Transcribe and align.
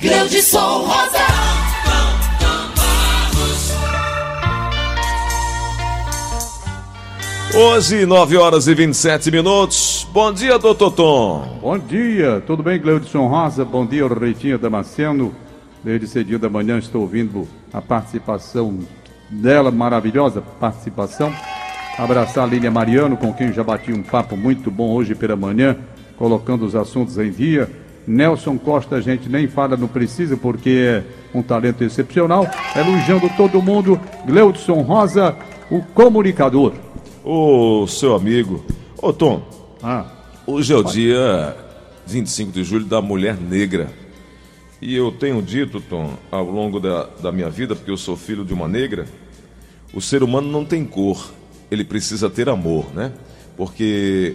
Gleudson 0.00 0.86
Rosa. 0.86 1.18
Hoje, 7.54 8.06
9 8.06 8.36
horas 8.38 8.66
e 8.66 8.74
27 8.74 9.30
minutos. 9.30 10.08
Bom 10.10 10.32
dia, 10.32 10.58
doutor 10.58 10.92
Tom. 10.92 11.58
Bom 11.60 11.78
dia, 11.78 12.42
tudo 12.46 12.62
bem, 12.62 12.80
Gleudson 12.80 13.26
Rosa? 13.26 13.62
Bom 13.62 13.84
dia, 13.84 14.08
Reitinho 14.08 14.58
Damasceno. 14.58 15.34
Desde 15.84 16.06
cedinho 16.06 16.38
da 16.38 16.48
manhã 16.48 16.78
estou 16.78 17.02
ouvindo 17.02 17.46
a 17.70 17.82
participação 17.82 18.78
dela, 19.28 19.70
maravilhosa 19.70 20.40
participação. 20.40 21.30
Abraçar 21.98 22.44
a 22.44 22.46
Lília 22.46 22.70
Mariano, 22.70 23.18
com 23.18 23.34
quem 23.34 23.52
já 23.52 23.62
bati 23.62 23.92
um 23.92 24.02
papo 24.02 24.34
muito 24.34 24.70
bom 24.70 24.94
hoje 24.94 25.14
pela 25.14 25.36
manhã, 25.36 25.76
colocando 26.16 26.64
os 26.64 26.74
assuntos 26.74 27.18
em 27.18 27.30
dia. 27.30 27.68
Nelson 28.10 28.58
Costa, 28.58 28.96
a 28.96 29.00
gente 29.00 29.28
nem 29.28 29.46
fala, 29.46 29.76
não 29.76 29.86
precisa, 29.86 30.36
porque 30.36 30.70
é 30.70 31.04
um 31.32 31.42
talento 31.42 31.84
excepcional. 31.84 32.44
Elogiando 32.74 33.30
todo 33.36 33.62
mundo, 33.62 34.00
Gleudson 34.26 34.82
Rosa, 34.82 35.36
o 35.70 35.80
comunicador. 35.80 36.74
O 37.24 37.86
seu 37.86 38.16
amigo. 38.16 38.64
Ô, 39.00 39.12
Tom. 39.12 39.42
Ah. 39.80 40.06
Hoje 40.44 40.72
é 40.72 40.76
o 40.76 40.82
dia 40.82 41.56
25 42.04 42.50
de 42.50 42.64
julho 42.64 42.84
da 42.84 43.00
Mulher 43.00 43.40
Negra. 43.40 43.88
E 44.82 44.96
eu 44.96 45.12
tenho 45.12 45.40
dito, 45.40 45.80
Tom, 45.80 46.14
ao 46.32 46.50
longo 46.50 46.80
da, 46.80 47.08
da 47.22 47.30
minha 47.30 47.48
vida, 47.48 47.76
porque 47.76 47.92
eu 47.92 47.96
sou 47.96 48.16
filho 48.16 48.44
de 48.44 48.52
uma 48.52 48.66
negra, 48.66 49.06
o 49.94 50.00
ser 50.00 50.24
humano 50.24 50.50
não 50.50 50.64
tem 50.64 50.84
cor, 50.84 51.30
ele 51.70 51.84
precisa 51.84 52.28
ter 52.28 52.48
amor, 52.48 52.86
né? 52.92 53.12
Porque 53.56 54.34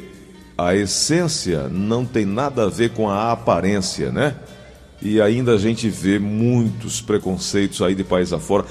a 0.57 0.73
essência 0.73 1.67
não 1.67 2.05
tem 2.05 2.25
nada 2.25 2.63
a 2.63 2.69
ver 2.69 2.91
com 2.91 3.09
a 3.09 3.31
aparência, 3.31 4.11
né? 4.11 4.35
E 5.01 5.21
ainda 5.21 5.53
a 5.53 5.57
gente 5.57 5.89
vê 5.89 6.17
muitos 6.17 7.01
preconceitos 7.01 7.81
aí 7.81 7.93
de 7.93 8.03
país 8.03 8.31
afora. 8.31 8.65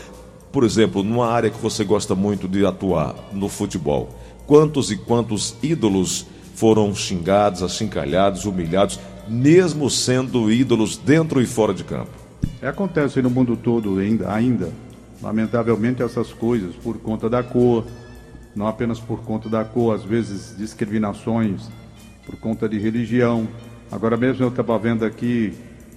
Por 0.50 0.64
exemplo, 0.64 1.02
numa 1.02 1.28
área 1.28 1.50
que 1.50 1.60
você 1.60 1.84
gosta 1.84 2.14
muito 2.14 2.48
de 2.48 2.64
atuar, 2.64 3.14
no 3.32 3.48
futebol. 3.48 4.08
Quantos 4.46 4.90
e 4.90 4.96
quantos 4.96 5.54
ídolos 5.62 6.26
foram 6.54 6.94
xingados, 6.94 7.62
achincalhados, 7.62 8.44
humilhados, 8.44 8.98
mesmo 9.28 9.90
sendo 9.90 10.50
ídolos 10.50 10.96
dentro 10.96 11.40
e 11.42 11.46
fora 11.46 11.74
de 11.74 11.84
campo? 11.84 12.10
É, 12.62 12.68
acontece 12.68 13.20
no 13.20 13.28
mundo 13.28 13.56
todo 13.56 13.98
ainda, 13.98 14.32
ainda. 14.32 14.72
Lamentavelmente 15.22 16.02
essas 16.02 16.32
coisas 16.32 16.74
por 16.76 16.98
conta 16.98 17.28
da 17.28 17.42
cor, 17.42 17.84
não 18.54 18.66
apenas 18.66 19.00
por 19.00 19.22
conta 19.22 19.48
da 19.48 19.64
cor, 19.64 19.94
às 19.94 20.04
vezes 20.04 20.56
discriminações 20.56 21.68
por 22.24 22.36
conta 22.36 22.68
de 22.68 22.78
religião. 22.78 23.46
Agora 23.90 24.16
mesmo 24.16 24.44
eu 24.44 24.48
estava 24.48 24.78
vendo 24.78 25.04
aqui 25.04 25.52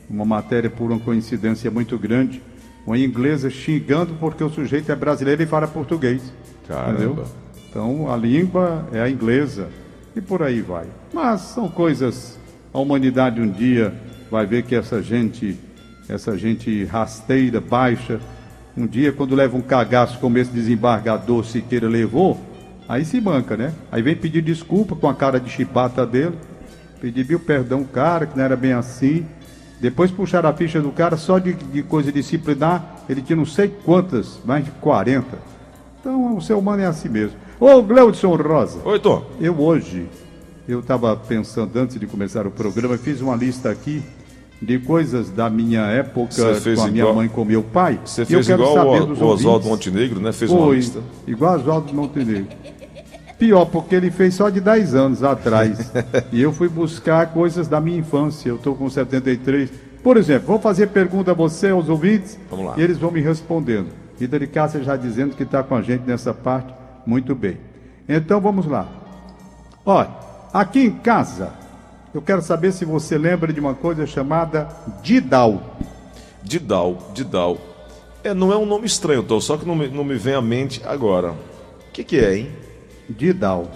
uma 0.09 0.25
matéria 0.25 0.69
por 0.69 0.91
uma 0.91 0.99
coincidência 0.99 1.69
muito 1.69 1.97
grande 1.97 2.41
uma 2.87 2.97
inglesa 2.97 3.49
xingando 3.49 4.13
porque 4.17 4.41
o 4.41 4.49
sujeito 4.49 4.89
é 4.89 4.95
brasileiro 4.95 5.43
e 5.43 5.45
fala 5.45 5.67
português. 5.67 6.31
Caramba. 6.65 6.93
Entendeu? 6.93 7.25
Então 7.69 8.09
a 8.09 8.15
língua 8.15 8.87
é 8.93 9.01
a 9.01 9.09
inglesa 9.09 9.67
e 10.15 10.21
por 10.21 10.41
aí 10.41 10.61
vai. 10.61 10.85
Mas 11.13 11.41
são 11.41 11.67
coisas. 11.67 12.39
A 12.73 12.79
humanidade 12.79 13.41
um 13.41 13.49
dia 13.51 13.93
vai 14.31 14.45
ver 14.45 14.63
que 14.63 14.73
essa 14.73 15.01
gente, 15.01 15.59
essa 16.07 16.37
gente 16.37 16.85
rasteira, 16.85 17.59
baixa, 17.59 18.21
um 18.75 18.87
dia 18.87 19.11
quando 19.11 19.35
leva 19.35 19.57
um 19.57 19.61
cagaço 19.61 20.17
como 20.19 20.37
esse 20.37 20.51
desembargador 20.51 21.43
Siqueira 21.43 21.89
levou, 21.89 22.39
aí 22.87 23.05
se 23.05 23.19
manca, 23.19 23.57
né? 23.57 23.73
Aí 23.91 24.01
vem 24.01 24.15
pedir 24.15 24.41
desculpa 24.41 24.95
com 24.95 25.07
a 25.07 25.13
cara 25.13 25.39
de 25.39 25.49
chibata 25.49 26.05
dele, 26.05 26.35
pedir 27.01 27.27
mil 27.27 27.39
perdão, 27.39 27.83
cara, 27.83 28.25
que 28.25 28.37
não 28.37 28.43
era 28.43 28.55
bem 28.55 28.73
assim. 28.73 29.25
Depois 29.79 30.09
puxaram 30.09 30.49
a 30.49 30.53
ficha 30.53 30.81
do 30.81 30.91
cara 30.91 31.17
só 31.17 31.37
de, 31.37 31.53
de 31.53 31.83
coisa 31.83 32.11
disciplinar, 32.11 33.03
ele 33.07 33.21
tinha 33.21 33.35
não 33.35 33.45
sei 33.45 33.67
quantas, 33.67 34.39
mais 34.43 34.65
de 34.65 34.71
40. 34.71 35.37
Então 35.99 36.35
o 36.35 36.41
ser 36.41 36.53
humano 36.53 36.81
é 36.81 36.85
assim 36.85 37.09
mesmo. 37.09 37.37
Ô 37.59 37.81
Gleudson 37.81 38.35
Rosa. 38.35 38.79
Oi, 38.83 38.99
Tom. 38.99 39.25
Eu 39.39 39.59
hoje, 39.59 40.07
eu 40.67 40.79
estava 40.79 41.15
pensando 41.15 41.77
antes 41.77 41.99
de 41.99 42.07
começar 42.07 42.47
o 42.47 42.51
programa, 42.51 42.97
fiz 42.97 43.21
uma 43.21 43.35
lista 43.35 43.69
aqui 43.69 44.03
de 44.61 44.79
coisas 44.79 45.29
da 45.29 45.49
minha 45.49 45.81
época 45.81 46.29
com 46.75 46.81
a 46.81 46.87
minha 46.87 47.03
igual, 47.03 47.15
mãe 47.15 47.27
com 47.27 47.45
meu 47.45 47.61
pai. 47.61 47.99
Você 48.03 48.25
fez 48.25 48.49
igual 48.49 48.87
o, 48.87 49.13
o 49.13 49.25
Oswaldo 49.27 49.67
Montenegro, 49.67 50.19
né? 50.19 50.31
Fez 50.31 50.49
Foi, 50.49 50.59
uma 50.59 50.73
lista. 50.73 50.99
Igual 51.27 51.55
Oswaldo 51.57 51.93
Montenegro. 51.93 52.47
Pior, 53.37 53.65
porque 53.65 53.95
ele 53.95 54.09
fez 54.09 54.33
só 54.33 54.49
de 54.49 54.59
10 54.59 54.95
anos 54.95 55.23
atrás. 55.23 55.91
e 56.33 56.41
eu 56.41 56.51
fui 56.51 56.67
buscar 56.67 57.27
coisas 57.27 57.67
da 57.67 57.79
minha 57.79 57.99
infância. 57.99 58.49
Eu 58.49 58.55
estou 58.55 58.75
com 58.75 58.89
73. 58.89 59.69
Por 60.03 60.17
exemplo, 60.17 60.47
vou 60.47 60.59
fazer 60.59 60.87
pergunta 60.87 61.31
a 61.31 61.33
você, 61.33 61.69
aos 61.69 61.89
ouvintes, 61.89 62.39
Vamos 62.49 62.65
lá. 62.65 62.73
e 62.77 62.81
eles 62.81 62.97
vão 62.97 63.11
me 63.11 63.21
respondendo. 63.21 63.89
Rita 64.19 64.39
de 64.39 64.47
Cássia 64.47 64.81
já 64.83 64.95
dizendo 64.95 65.35
que 65.35 65.43
está 65.43 65.61
com 65.61 65.75
a 65.75 65.81
gente 65.81 66.01
nessa 66.07 66.33
parte. 66.33 66.73
Muito 67.05 67.35
bem. 67.35 67.57
Então 68.09 68.41
vamos 68.41 68.65
lá. 68.65 68.87
Olha, 69.85 70.09
aqui 70.53 70.79
em 70.79 70.91
casa, 70.91 71.51
eu 72.13 72.21
quero 72.21 72.41
saber 72.41 72.71
se 72.71 72.85
você 72.85 73.17
lembra 73.17 73.53
de 73.53 73.59
uma 73.59 73.75
coisa 73.75 74.07
chamada 74.07 74.67
Didal. 75.03 75.77
Didal, 76.41 77.11
Didal. 77.13 77.57
É, 78.23 78.33
não 78.33 78.51
é 78.51 78.57
um 78.57 78.65
nome 78.65 78.85
estranho, 78.87 79.23
Tom, 79.23 79.39
só 79.39 79.57
que 79.57 79.65
não 79.65 79.75
me, 79.75 79.87
não 79.87 80.03
me 80.03 80.15
vem 80.15 80.33
à 80.33 80.41
mente 80.41 80.81
agora. 80.85 81.31
O 81.31 81.91
que, 81.93 82.03
que 82.03 82.17
é, 82.17 82.37
hein? 82.37 82.51
Didal. 83.09 83.67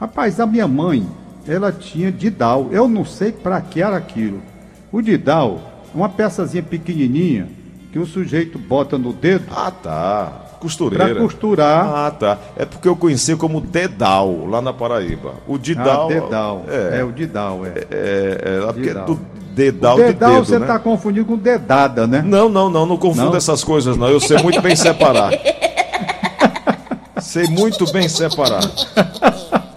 Rapaz, 0.00 0.38
a 0.40 0.46
minha 0.46 0.68
mãe, 0.68 1.06
ela 1.46 1.72
tinha 1.72 2.10
Didal. 2.12 2.68
Eu 2.70 2.88
não 2.88 3.04
sei 3.04 3.32
para 3.32 3.60
que 3.60 3.82
era 3.82 3.96
aquilo. 3.96 4.40
O 4.92 5.02
Didal 5.02 5.60
é 5.92 5.96
uma 5.96 6.08
peçazinha 6.08 6.62
pequenininha 6.62 7.48
que 7.92 7.98
o 7.98 8.06
sujeito 8.06 8.58
bota 8.58 8.98
no 8.98 9.12
dedo 9.12 9.46
Ah, 9.50 9.70
tá. 9.70 10.32
Costureira. 10.60 11.06
para 11.06 11.14
costurar. 11.22 11.86
Ah, 11.86 12.10
tá. 12.10 12.38
É 12.56 12.64
porque 12.64 12.88
eu 12.88 12.96
conheci 12.96 13.36
como 13.36 13.60
Dedal, 13.60 14.44
lá 14.46 14.60
na 14.60 14.72
Paraíba. 14.72 15.34
O 15.46 15.56
Didal. 15.56 16.06
Ah, 16.06 16.12
Dedal. 16.12 16.64
É, 16.68 16.98
É, 17.00 17.04
o 17.04 17.12
Didal, 17.12 17.64
é. 17.64 17.68
é, 17.68 17.78
é, 17.90 18.58
é 18.58 18.66
porque 18.66 18.80
Dedal. 18.88 19.04
do 19.06 19.20
Dedal, 19.54 19.94
o 19.94 19.98
Dedal 19.98 20.30
de 20.30 20.36
dedo, 20.36 20.46
você 20.46 20.58
né? 20.58 20.64
está 20.66 20.78
confundindo 20.78 21.26
com 21.26 21.36
dedada, 21.36 22.06
né? 22.06 22.22
Não, 22.24 22.48
não, 22.48 22.68
não, 22.70 22.86
não 22.86 22.96
confunda 22.96 23.36
essas 23.36 23.62
coisas, 23.64 23.96
não. 23.96 24.08
Eu 24.08 24.20
sei 24.20 24.38
muito 24.42 24.60
bem 24.60 24.74
separar. 24.76 25.32
sei 27.28 27.46
muito 27.46 27.90
bem 27.92 28.08
separar. 28.08 28.62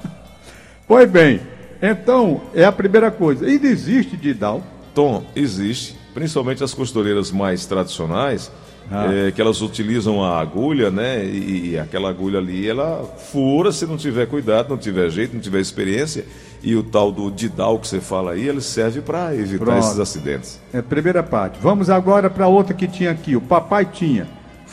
Pois 0.87 1.09
bem, 1.09 1.39
então 1.81 2.41
é 2.53 2.65
a 2.65 2.71
primeira 2.71 3.09
coisa. 3.09 3.49
E 3.49 3.55
existe 3.65 4.17
Didal. 4.17 4.61
Tom, 4.93 5.23
existe, 5.33 5.95
principalmente 6.13 6.61
as 6.61 6.73
costureiras 6.73 7.31
mais 7.31 7.65
tradicionais, 7.65 8.51
Ah. 8.91 9.05
é, 9.13 9.31
que 9.31 9.39
elas 9.39 9.61
utilizam 9.61 10.21
a 10.21 10.37
agulha, 10.41 10.91
né? 10.91 11.23
E, 11.23 11.69
e 11.69 11.79
aquela 11.79 12.09
agulha 12.09 12.39
ali, 12.39 12.67
ela 12.67 13.05
fura 13.31 13.71
se 13.71 13.85
não 13.85 13.95
tiver 13.95 14.25
cuidado, 14.27 14.67
não 14.69 14.77
tiver 14.77 15.09
jeito, 15.09 15.33
não 15.33 15.39
tiver 15.39 15.61
experiência. 15.61 16.25
E 16.61 16.75
o 16.75 16.83
tal 16.83 17.09
do 17.09 17.31
Didal 17.31 17.79
que 17.79 17.87
você 17.87 18.01
fala 18.01 18.31
aí, 18.33 18.45
ele 18.49 18.59
serve 18.59 18.99
para 18.99 19.33
evitar 19.33 19.63
Pronto. 19.63 19.79
esses 19.79 19.97
acidentes. 19.97 20.59
É 20.73 20.79
a 20.79 20.83
primeira 20.83 21.23
parte. 21.23 21.57
Vamos 21.61 21.89
agora 21.89 22.29
para 22.29 22.47
outra 22.47 22.73
que 22.73 22.85
tinha 22.85 23.11
aqui. 23.11 23.33
O 23.33 23.39
papai 23.41 23.85
tinha 23.85 24.27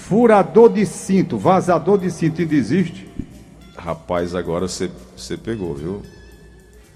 furador 0.06 0.70
de 0.70 0.86
cinto, 0.86 1.36
vazador 1.36 1.98
de 1.98 2.10
cinto. 2.10 2.41
Ainda 2.41 2.54
existe? 2.54 3.09
Rapaz, 3.76 4.34
agora 4.34 4.66
você 4.66 4.91
pegou, 5.42 5.75
viu? 5.75 6.03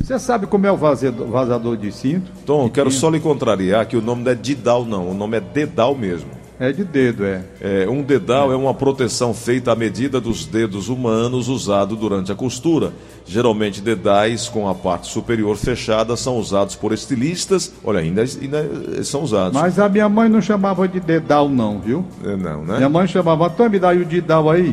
Você 0.00 0.18
sabe 0.18 0.46
como 0.46 0.66
é 0.66 0.72
o 0.72 0.76
vazador, 0.76 1.28
vazador 1.28 1.76
de 1.76 1.92
cinto? 1.92 2.30
Tom, 2.44 2.68
quero 2.68 2.91
só 2.91 3.08
lhe 3.08 3.20
contrariar 3.20 3.86
que 3.86 3.96
o 3.96 4.02
nome 4.02 4.24
não 4.24 4.32
é 4.32 4.34
Didal, 4.34 4.84
não. 4.84 5.10
O 5.10 5.14
nome 5.14 5.36
é 5.36 5.41
Dedal 5.41 5.94
mesmo. 5.94 6.30
É 6.62 6.70
de 6.70 6.84
dedo, 6.84 7.24
é. 7.24 7.40
É, 7.60 7.88
um 7.88 8.04
dedal 8.04 8.52
é 8.52 8.54
uma 8.54 8.72
proteção 8.72 9.34
feita 9.34 9.72
à 9.72 9.74
medida 9.74 10.20
dos 10.20 10.46
dedos 10.46 10.88
humanos 10.88 11.48
usado 11.48 11.96
durante 11.96 12.30
a 12.30 12.36
costura. 12.36 12.92
Geralmente 13.26 13.80
dedais 13.80 14.48
com 14.48 14.68
a 14.68 14.74
parte 14.74 15.08
superior 15.08 15.56
fechada 15.56 16.16
são 16.16 16.36
usados 16.36 16.76
por 16.76 16.92
estilistas. 16.92 17.72
Olha, 17.82 17.98
ainda, 17.98 18.22
ainda 18.22 19.02
são 19.02 19.24
usados. 19.24 19.60
Mas 19.60 19.76
a 19.80 19.88
minha 19.88 20.08
mãe 20.08 20.28
não 20.28 20.40
chamava 20.40 20.86
de 20.86 21.00
dedal, 21.00 21.48
não, 21.48 21.80
viu? 21.80 22.04
É, 22.24 22.36
Não, 22.36 22.65
né? 22.65 22.76
Minha 22.76 22.88
mãe 22.88 23.08
chamava, 23.08 23.48
Antônio, 23.48 23.72
me 23.72 23.80
dá 23.80 23.88
aí 23.88 24.00
o 24.00 24.06
dedal 24.06 24.48
aí. 24.48 24.72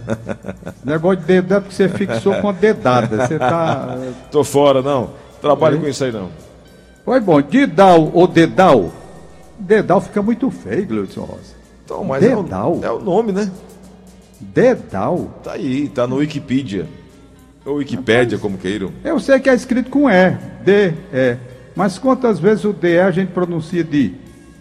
Negócio 0.84 1.20
de 1.20 1.26
dedal 1.26 1.56
é 1.56 1.60
porque 1.62 1.74
você 1.74 1.88
fixou 1.88 2.34
com 2.34 2.50
a 2.50 2.52
dedada. 2.52 3.26
Você 3.26 3.38
tá. 3.38 3.96
Tô 4.30 4.44
fora, 4.44 4.82
não. 4.82 5.08
Trabalho 5.40 5.80
com 5.80 5.88
isso 5.88 6.04
aí, 6.04 6.12
não. 6.12 6.28
Foi 7.02 7.18
bom, 7.18 7.40
dedal 7.40 8.10
ou 8.12 8.26
dedal? 8.26 8.92
Dedal 9.58 10.00
fica 10.00 10.22
muito 10.22 10.50
feio, 10.50 10.86
Gleudson 10.86 11.22
Rosa. 11.22 11.56
Então, 11.84 12.04
mas 12.04 12.22
é 12.22 12.36
o, 12.36 12.42
Dedal? 12.42 12.80
é 12.82 12.90
o 12.90 13.00
nome, 13.00 13.32
né? 13.32 13.50
Dedal? 14.40 15.30
Tá 15.42 15.52
aí, 15.52 15.88
tá 15.88 16.06
no 16.06 16.16
Wikipedia. 16.16 16.86
Ou 17.64 17.76
Wikipédia, 17.76 18.38
como 18.38 18.56
queiram. 18.56 18.90
Eu 19.04 19.18
sei 19.20 19.38
que 19.40 19.50
é 19.50 19.54
escrito 19.54 19.90
com 19.90 20.08
E, 20.08 20.30
D, 20.64 20.94
E. 21.12 21.36
Mas 21.74 21.98
quantas 21.98 22.38
vezes 22.38 22.64
o 22.64 22.72
D 22.72 23.00
a 23.00 23.10
gente 23.10 23.30
pronuncia 23.32 23.84
de? 23.84 24.14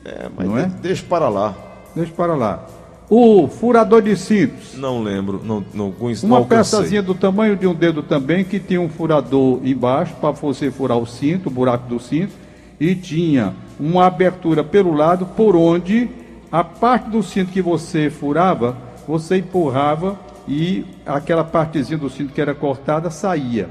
É, 0.04 0.28
mas 0.36 0.48
Não 0.48 0.58
é? 0.58 0.66
de- 0.66 0.76
deixa 0.76 1.04
para 1.08 1.30
lá. 1.30 1.56
Deixa 1.96 2.12
para 2.14 2.36
lá. 2.36 2.66
O 3.10 3.48
furador 3.48 4.02
de 4.02 4.16
cintos. 4.18 4.76
Não 4.76 5.02
lembro, 5.02 5.42
não, 5.44 5.64
não 5.74 5.92
conheço. 5.92 6.26
Uma 6.26 6.40
não 6.40 6.46
peçazinha 6.46 7.02
do 7.02 7.16
tamanho 7.16 7.56
de 7.56 7.66
um 7.66 7.74
dedo 7.74 8.04
também, 8.04 8.44
que 8.44 8.60
tinha 8.60 8.82
um 8.82 8.90
furador 8.90 9.62
embaixo 9.64 10.14
para 10.20 10.32
você 10.32 10.70
furar 10.70 10.98
o 10.98 11.06
cinto, 11.08 11.48
o 11.48 11.52
buraco 11.52 11.88
do 11.88 12.00
cinto, 12.00 12.34
e 12.80 12.94
tinha 12.94 13.54
uma 13.80 14.06
abertura 14.06 14.64
pelo 14.64 14.94
lado 14.94 15.26
por 15.26 15.56
onde 15.56 16.10
a 16.52 16.64
parte 16.64 17.10
do 17.10 17.22
cinto 17.22 17.52
que 17.52 17.62
você 17.62 18.10
furava, 18.10 18.78
você 19.08 19.38
empurrava 19.38 20.18
e 20.48 20.86
aquela 21.06 21.44
partezinha 21.44 21.98
do 21.98 22.10
cinto 22.10 22.34
que 22.34 22.42
era 22.42 22.56
cortada 22.56 23.10
saía. 23.10 23.70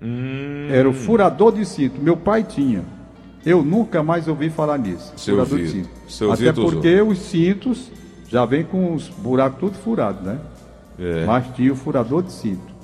Hum. 0.00 0.68
Era 0.70 0.88
o 0.88 0.92
furador 0.92 1.52
de 1.52 1.64
cinto. 1.64 2.00
Meu 2.00 2.16
pai 2.16 2.44
tinha. 2.44 2.84
Eu 3.44 3.62
nunca 3.62 4.02
mais 4.02 4.28
ouvi 4.28 4.50
falar 4.50 4.78
nisso. 4.78 5.12
Seu 5.16 5.36
furador 5.36 5.58
Vitor. 5.58 5.72
de 5.72 5.78
cinto. 5.78 5.90
Seu 6.08 6.32
Até 6.32 6.44
Vitor 6.44 6.72
porque 6.72 7.00
os 7.00 7.18
cintos 7.18 7.90
já 8.28 8.44
vêm 8.44 8.64
com 8.64 8.92
os 8.92 9.08
buracos 9.08 9.60
tudo 9.60 9.78
furados, 9.78 10.22
né? 10.22 10.38
É. 10.98 11.24
Mas 11.24 11.46
tinha 11.54 11.72
o 11.72 11.76
furador 11.76 12.22
de 12.22 12.32
cinto. 12.32 12.74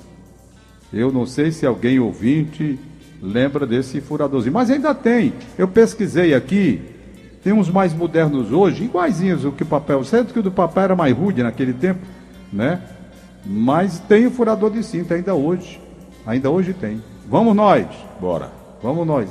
Eu 0.91 1.11
não 1.11 1.25
sei 1.25 1.51
se 1.51 1.65
alguém 1.65 1.99
ouvinte 1.99 2.79
lembra 3.23 3.65
desse 3.65 4.01
furadorzinho. 4.01 4.53
Mas 4.53 4.69
ainda 4.69 4.93
tem. 4.93 5.33
Eu 5.57 5.67
pesquisei 5.67 6.33
aqui. 6.35 6.81
Tem 7.41 7.53
uns 7.53 7.69
mais 7.69 7.93
modernos 7.93 8.51
hoje, 8.51 8.83
iguaizinhos 8.83 9.45
o 9.45 9.51
que 9.51 9.63
o 9.63 9.65
papel. 9.65 10.03
Certo 10.03 10.33
que 10.33 10.39
o 10.39 10.43
do 10.43 10.51
papel 10.51 10.83
era 10.83 10.95
mais 10.95 11.15
rude 11.15 11.41
naquele 11.41 11.73
tempo, 11.73 11.99
né? 12.51 12.81
Mas 13.45 13.99
tem 13.99 14.27
o 14.27 14.31
furador 14.31 14.71
de 14.71 14.83
cinto 14.83 15.13
ainda 15.13 15.33
hoje. 15.33 15.81
Ainda 16.25 16.49
hoje 16.49 16.73
tem. 16.73 17.01
Vamos 17.27 17.55
nós. 17.55 17.85
Bora. 18.19 18.49
Vamos 18.81 19.05
nós. 19.05 19.29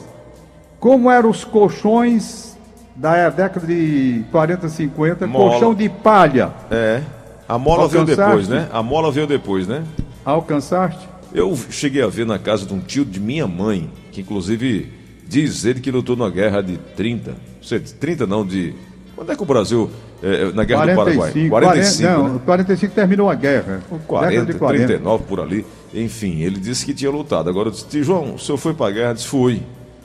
Como 0.78 1.10
eram 1.10 1.30
os 1.30 1.44
colchões 1.44 2.56
da 2.94 3.30
década 3.30 3.66
de 3.66 4.24
40, 4.30 4.68
50? 4.68 5.26
Mola. 5.26 5.50
Colchão 5.50 5.74
de 5.74 5.88
palha. 5.88 6.50
É. 6.70 7.02
A 7.48 7.58
mola 7.58 7.88
veio 7.88 8.00
Alcançaste? 8.00 8.30
depois, 8.30 8.48
né? 8.48 8.68
A 8.72 8.82
mola 8.82 9.10
veio 9.10 9.26
depois, 9.26 9.66
né? 9.66 9.84
Alcançaste? 10.24 11.08
Eu 11.34 11.56
cheguei 11.70 12.02
a 12.02 12.06
ver 12.08 12.26
na 12.26 12.38
casa 12.38 12.67
de 12.67 12.75
um 12.75 12.81
tio 12.81 13.05
de 13.05 13.19
minha 13.19 13.46
mãe, 13.46 13.90
que 14.11 14.20
inclusive 14.20 14.93
diz 15.26 15.64
ele 15.64 15.81
que 15.81 15.90
lutou 15.90 16.14
na 16.17 16.29
guerra 16.29 16.62
de 16.62 16.76
30. 16.76 17.31
Não 17.31 17.37
sei, 17.62 17.81
30 17.81 18.26
não, 18.26 18.46
de. 18.46 18.75
Quando 19.17 19.32
é 19.32 19.37
que 19.37 19.43
o 19.43 19.46
Brasil. 19.46 19.90
é, 20.23 20.52
na 20.52 20.64
guerra 20.64 20.87
do 20.87 20.96
Paraguai? 20.96 21.32
45, 21.49 21.49
40, 21.50 22.00
não, 22.02 22.34
né? 22.34 22.40
45 22.44 22.94
terminou 22.94 23.31
a 23.31 23.34
guerra. 23.34 23.82
Década 23.90 24.05
40, 24.06 24.52
de 24.52 24.58
40. 24.58 24.87
39 24.87 25.25
por 25.25 25.40
ali. 25.40 25.64
Enfim, 25.94 26.40
ele 26.43 26.58
disse 26.58 26.84
que 26.84 26.93
tinha 26.94 27.11
lutado. 27.11 27.49
Agora 27.49 27.69
eu 27.69 27.73
disse, 27.73 27.87
tio 27.87 28.05
João, 28.05 28.34
o 28.34 28.38
senhor 28.38 28.58
foi 28.58 28.75
pra 28.75 28.90
guerra? 28.90 29.11
Eu 29.11 29.14
disse, 29.14 29.26
fui. 29.26 29.62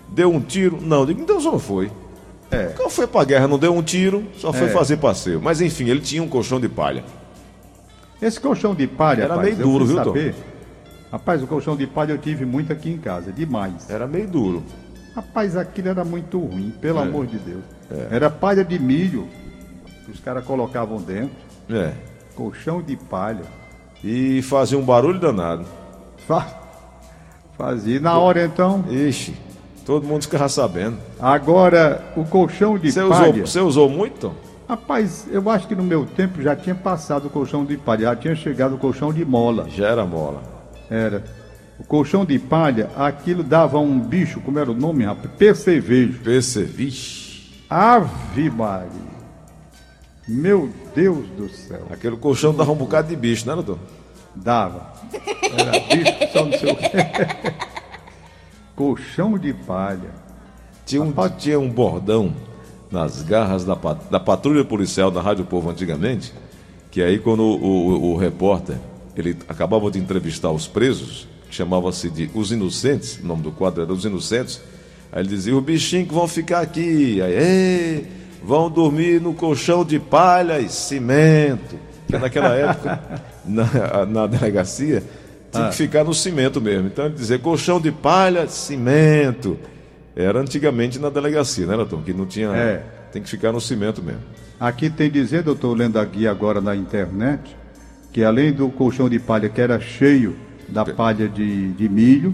Deu 0.09 0.31
um 0.31 0.39
tiro? 0.39 0.79
Não, 0.81 1.01
eu 1.01 1.05
digo, 1.07 1.21
então 1.21 1.37
o 1.37 1.39
senhor 1.39 1.51
não 1.53 1.59
foi. 1.59 1.91
É. 2.49 2.67
Quando 2.77 2.89
foi 2.89 3.05
pra 3.07 3.23
guerra, 3.25 3.47
não 3.47 3.59
deu 3.59 3.73
um 3.73 3.81
tiro, 3.83 4.23
só 4.37 4.53
foi 4.53 4.67
É. 4.67 4.69
fazer 4.69 4.97
passeio. 4.97 5.41
Mas 5.41 5.59
enfim, 5.61 5.89
ele 5.89 5.99
tinha 5.99 6.23
um 6.23 6.27
colchão 6.29 6.59
de 6.59 6.69
palha. 6.69 7.03
Esse 8.21 8.39
colchão 8.39 8.73
de 8.73 8.87
palha, 8.87 9.23
Era 9.23 9.35
rapaz, 9.35 9.55
meio 9.57 9.69
duro, 9.69 9.85
viu, 9.85 10.01
Tom? 10.03 10.13
Rapaz, 11.11 11.41
o 11.41 11.47
colchão 11.47 11.75
de 11.75 11.87
palha 11.87 12.11
eu 12.13 12.17
tive 12.17 12.45
muito 12.45 12.71
aqui 12.73 12.89
em 12.91 12.97
casa, 12.97 13.31
demais. 13.31 13.89
Era 13.89 14.05
meio 14.07 14.27
duro. 14.27 14.63
Rapaz, 15.15 15.55
aquilo 15.55 15.89
era 15.89 16.03
muito 16.03 16.37
ruim, 16.39 16.73
pelo 16.81 16.99
É. 16.99 17.03
amor 17.03 17.25
de 17.25 17.37
Deus. 17.39 17.63
Era 18.11 18.29
palha 18.29 18.63
de 18.63 18.77
milho 18.77 19.27
que 20.05 20.11
os 20.11 20.19
caras 20.19 20.43
colocavam 20.43 20.97
dentro, 21.01 21.31
É. 21.69 21.93
colchão 22.35 22.81
de 22.81 22.95
palha. 22.97 23.43
E 24.03 24.41
fazia 24.43 24.77
um 24.77 24.83
barulho 24.83 25.19
danado. 25.19 25.65
Fa- 26.27 26.45
Fazia. 27.57 27.99
Na 27.99 28.19
hora 28.19 28.45
então, 28.45 28.83
Ixi, 28.87 29.33
todo 29.83 30.05
mundo 30.05 30.21
ficava 30.23 30.47
sabendo. 30.47 30.97
agora 31.19 32.03
o 32.15 32.23
colchão 32.23 32.77
de 32.77 32.91
Você 32.91 32.99
palha. 33.03 33.31
usou, 33.31 33.47
você 33.47 33.59
usou 33.59 33.89
muito? 33.89 34.19
Tom? 34.29 34.33
Rapaz, 34.69 35.25
eu 35.31 35.49
acho 35.49 35.67
que 35.67 35.73
no 35.73 35.81
meu 35.83 36.05
tempo 36.05 36.39
já 36.41 36.55
tinha 36.55 36.75
passado 36.75 37.25
o 37.25 37.29
colchão 37.31 37.65
de 37.65 37.75
palha, 37.77 38.01
já 38.01 38.15
tinha 38.15 38.35
chegado 38.35 38.75
o 38.75 38.77
colchão 38.77 39.11
de 39.11 39.25
mola. 39.25 39.67
Já 39.69 39.87
era 39.87 40.05
mola. 40.05 40.43
Era. 40.89 41.23
O 41.79 41.83
colchão 41.83 42.25
de 42.25 42.39
palha, 42.39 42.89
aquilo 42.95 43.43
dava 43.43 43.77
um 43.77 43.99
bicho, 43.99 44.39
como 44.41 44.57
era 44.57 44.71
o 44.71 44.73
nome, 44.73 45.05
rapaz? 45.05 45.29
Percevejo. 45.37 46.19
Vixe. 46.65 47.43
Ave 47.69 48.49
Maria. 48.49 48.89
Meu 50.27 50.69
Deus 50.95 51.27
do 51.29 51.47
céu. 51.49 51.85
Aquele 51.91 52.17
colchão 52.17 52.53
dava 52.53 52.71
um 52.71 52.75
bocado 52.75 53.07
de 53.09 53.15
bicho, 53.15 53.45
não 53.45 53.53
era, 53.53 53.63
Tom? 53.63 53.77
Dava. 54.35 54.91
Era 55.13 55.71
bicho, 55.71 56.31
só 56.33 56.45
não 56.45 56.57
sei 56.57 56.71
o 56.71 56.75
quê. 56.75 56.87
Colchão 58.75 59.37
de 59.37 59.53
palha. 59.53 60.11
Tinha 60.85 61.01
um, 61.01 61.13
tinha 61.37 61.59
um 61.59 61.69
bordão 61.69 62.33
nas 62.91 63.21
garras 63.21 63.65
da, 63.65 63.75
da 63.75 64.19
patrulha 64.19 64.63
policial 64.63 65.11
da 65.11 65.21
Rádio 65.21 65.45
Povo 65.45 65.69
antigamente, 65.69 66.33
que 66.89 67.01
aí 67.01 67.19
quando 67.19 67.41
o, 67.43 67.57
o- 67.65 68.13
o 68.13 68.17
repórter 68.17 68.77
ele 69.19 69.37
acabava 69.47 69.89
de 69.91 69.99
entrevistar 69.99 70.51
os 70.51 70.67
presos, 70.67 71.27
que 71.49 71.55
chamava-se 71.55 72.09
de 72.09 72.29
Os 72.33 72.51
Inocentes, 72.51 73.19
o 73.21 73.25
nome 73.25 73.41
do 73.41 73.51
quadro 73.51 73.81
era 73.83 73.91
Os 73.91 74.05
Inocentes, 74.05 74.61
aí 75.11 75.21
ele 75.21 75.29
dizia, 75.29 75.55
os 75.55 75.63
bichinhos 75.63 76.07
que 76.07 76.13
vão 76.13 76.27
ficar 76.27 76.61
aqui, 76.61 77.21
aí, 77.21 77.33
"Ei, 77.33 78.07
vão 78.47 78.69
dormir 78.69 79.19
no 79.19 79.33
colchão 79.33 79.83
de 79.83 79.99
palha 79.99 80.59
e 80.59 80.69
cimento. 80.69 81.75
Porque 82.05 82.17
naquela 82.17 82.53
época, 82.55 83.21
na, 83.45 84.05
na 84.05 84.27
delegacia, 84.27 85.03
tinha 85.51 85.67
que 85.69 85.75
ficar 85.75 86.05
no 86.05 86.13
cimento 86.13 86.61
mesmo. 86.61 86.87
Então 86.87 87.05
ele 87.05 87.15
dizia 87.15 87.37
colchão 87.37 87.79
de 87.81 87.91
palha, 87.91 88.47
cimento. 88.47 89.57
Era 90.15 90.39
antigamente 90.39 90.97
na 90.97 91.09
delegacia, 91.09 91.65
né, 91.65 91.85
Tom? 91.89 92.01
Que 92.01 92.13
não 92.13 92.25
tinha. 92.25 92.49
É. 92.55 92.83
Tem 93.11 93.21
que 93.21 93.29
ficar 93.29 93.51
no 93.51 93.59
cimento 93.59 94.01
mesmo. 94.01 94.21
Aqui 94.59 94.89
tem 94.89 95.11
dizendo, 95.11 95.49
eu 95.49 95.53
estou 95.53 95.73
lendo 95.73 95.99
aqui 95.99 96.25
agora 96.25 96.61
na 96.61 96.75
internet, 96.75 97.55
que 98.17 98.23
além 98.23 98.51
do 98.51 98.67
colchão 98.69 99.07
de 99.07 99.19
palha 99.19 99.47
que 99.47 99.61
era 99.61 99.79
cheio 99.79 100.35
da 100.67 100.83
palha 100.83 101.29
de, 101.29 101.71
de 101.73 101.87
milho, 101.87 102.33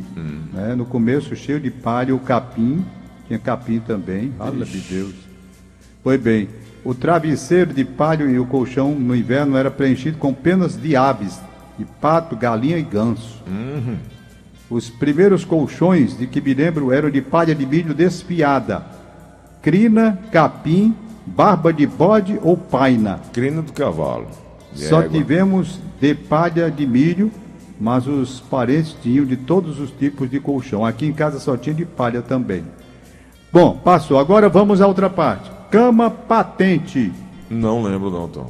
né, 0.53 0.75
no 0.75 0.85
começo 0.85 1.35
cheio 1.35 1.59
de 1.59 1.69
palha, 1.69 2.15
o 2.15 2.19
capim, 2.19 2.85
tinha 3.27 3.37
capim 3.37 3.81
também, 3.81 4.31
fala 4.37 4.63
de 4.63 4.77
Deus. 4.79 5.13
Pois 6.01 6.21
bem, 6.21 6.47
o 6.85 6.95
travesseiro 6.95 7.73
de 7.73 7.83
palha 7.83 8.23
e 8.23 8.39
o 8.39 8.45
colchão 8.45 8.95
no 8.95 9.13
inverno 9.13 9.57
era 9.57 9.69
preenchido 9.69 10.17
com 10.17 10.33
penas 10.33 10.81
de 10.81 10.95
aves, 10.95 11.37
de 11.77 11.83
pato, 11.99 12.37
galinha 12.37 12.77
e 12.77 12.81
ganso. 12.81 13.43
Os 14.69 14.89
primeiros 14.89 15.43
colchões 15.43 16.17
de 16.17 16.27
que 16.27 16.39
me 16.39 16.53
lembro 16.53 16.93
eram 16.93 17.09
de 17.09 17.21
palha 17.21 17.53
de 17.53 17.65
milho 17.65 17.93
desfiada, 17.93 18.85
crina, 19.61 20.17
capim, 20.31 20.95
barba 21.25 21.73
de 21.73 21.85
bode 21.85 22.39
ou 22.41 22.55
paina. 22.55 23.19
Crina 23.33 23.61
do 23.61 23.73
cavalo. 23.73 24.42
Só 24.75 25.01
égua. 25.01 25.17
tivemos 25.17 25.79
de 25.99 26.13
palha 26.15 26.69
de 26.69 26.85
milho, 26.85 27.31
mas 27.79 28.07
os 28.07 28.39
parentes 28.39 28.95
tinham 29.01 29.25
de 29.25 29.37
todos 29.37 29.79
os 29.79 29.91
tipos 29.91 30.29
de 30.29 30.39
colchão. 30.39 30.85
Aqui 30.85 31.05
em 31.05 31.13
casa 31.13 31.39
só 31.39 31.55
tinha 31.57 31.75
de 31.75 31.85
palha 31.85 32.21
também. 32.21 32.63
Bom, 33.51 33.77
passou. 33.77 34.17
Agora 34.17 34.49
vamos 34.49 34.81
à 34.81 34.87
outra 34.87 35.09
parte. 35.09 35.51
Cama 35.69 36.09
patente. 36.09 37.11
Não 37.49 37.83
lembro, 37.83 38.09
não, 38.09 38.27
Tom. 38.27 38.49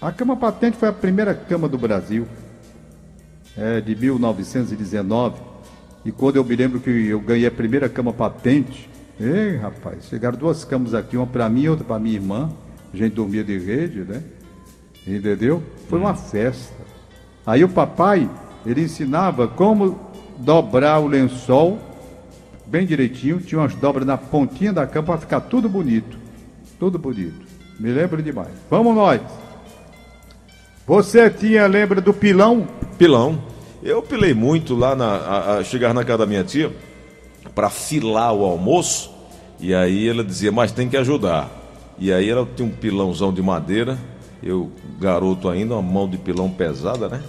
A 0.00 0.12
cama 0.12 0.36
patente 0.36 0.76
foi 0.76 0.88
a 0.88 0.92
primeira 0.92 1.34
cama 1.34 1.68
do 1.68 1.78
Brasil, 1.78 2.26
é, 3.56 3.80
de 3.80 3.96
1919. 3.96 5.40
E 6.04 6.12
quando 6.12 6.36
eu 6.36 6.44
me 6.44 6.54
lembro 6.54 6.78
que 6.80 6.90
eu 6.90 7.20
ganhei 7.20 7.46
a 7.46 7.50
primeira 7.50 7.88
cama 7.88 8.12
patente, 8.12 8.88
ei 9.18 9.56
rapaz, 9.56 10.04
chegaram 10.08 10.38
duas 10.38 10.64
camas 10.64 10.94
aqui, 10.94 11.16
uma 11.16 11.26
para 11.26 11.48
mim 11.48 11.62
e 11.62 11.68
outra 11.68 11.84
para 11.84 11.98
minha 11.98 12.14
irmã. 12.14 12.50
A 12.92 12.96
gente 12.96 13.14
dormia 13.14 13.42
de 13.42 13.58
rede, 13.58 14.00
né? 14.00 14.22
Entendeu? 15.06 15.62
Foi 15.88 15.98
uma 15.98 16.14
festa. 16.14 16.74
Aí 17.46 17.62
o 17.62 17.68
papai, 17.68 18.28
ele 18.64 18.82
ensinava 18.82 19.46
como 19.46 19.98
dobrar 20.38 20.98
o 20.98 21.06
lençol 21.06 21.78
bem 22.66 22.84
direitinho, 22.84 23.40
tinha 23.40 23.60
umas 23.60 23.74
dobras 23.74 24.06
na 24.06 24.18
pontinha 24.18 24.72
da 24.72 24.86
cama 24.86 25.06
para 25.06 25.18
ficar 25.18 25.40
tudo 25.42 25.68
bonito. 25.68 26.18
Tudo 26.78 26.98
bonito. 26.98 27.46
Me 27.78 27.90
lembro 27.90 28.22
demais. 28.22 28.52
Vamos 28.68 28.94
nós. 28.94 29.20
Você 30.86 31.30
tinha, 31.30 31.66
lembra 31.66 32.00
do 32.00 32.12
pilão? 32.12 32.66
Pilão. 32.98 33.40
Eu 33.82 34.02
pilei 34.02 34.34
muito 34.34 34.74
lá 34.74 34.94
na. 34.96 35.06
A, 35.06 35.58
a 35.58 35.64
chegar 35.64 35.94
na 35.94 36.04
casa 36.04 36.18
da 36.18 36.26
minha 36.26 36.42
tia 36.42 36.72
para 37.54 37.70
filar 37.70 38.32
o 38.34 38.44
almoço. 38.44 39.10
E 39.60 39.74
aí 39.74 40.08
ela 40.08 40.24
dizia, 40.24 40.52
mas 40.52 40.72
tem 40.72 40.88
que 40.88 40.96
ajudar. 40.96 41.50
E 41.98 42.12
aí 42.12 42.28
ela 42.28 42.46
tinha 42.54 42.68
um 42.68 42.70
pilãozão 42.70 43.32
de 43.32 43.40
madeira. 43.40 43.98
Eu, 44.42 44.70
garoto 45.00 45.48
ainda, 45.48 45.74
uma 45.74 45.82
mão 45.82 46.08
de 46.08 46.18
pilão 46.18 46.48
pesada, 46.50 47.08
né? 47.08 47.20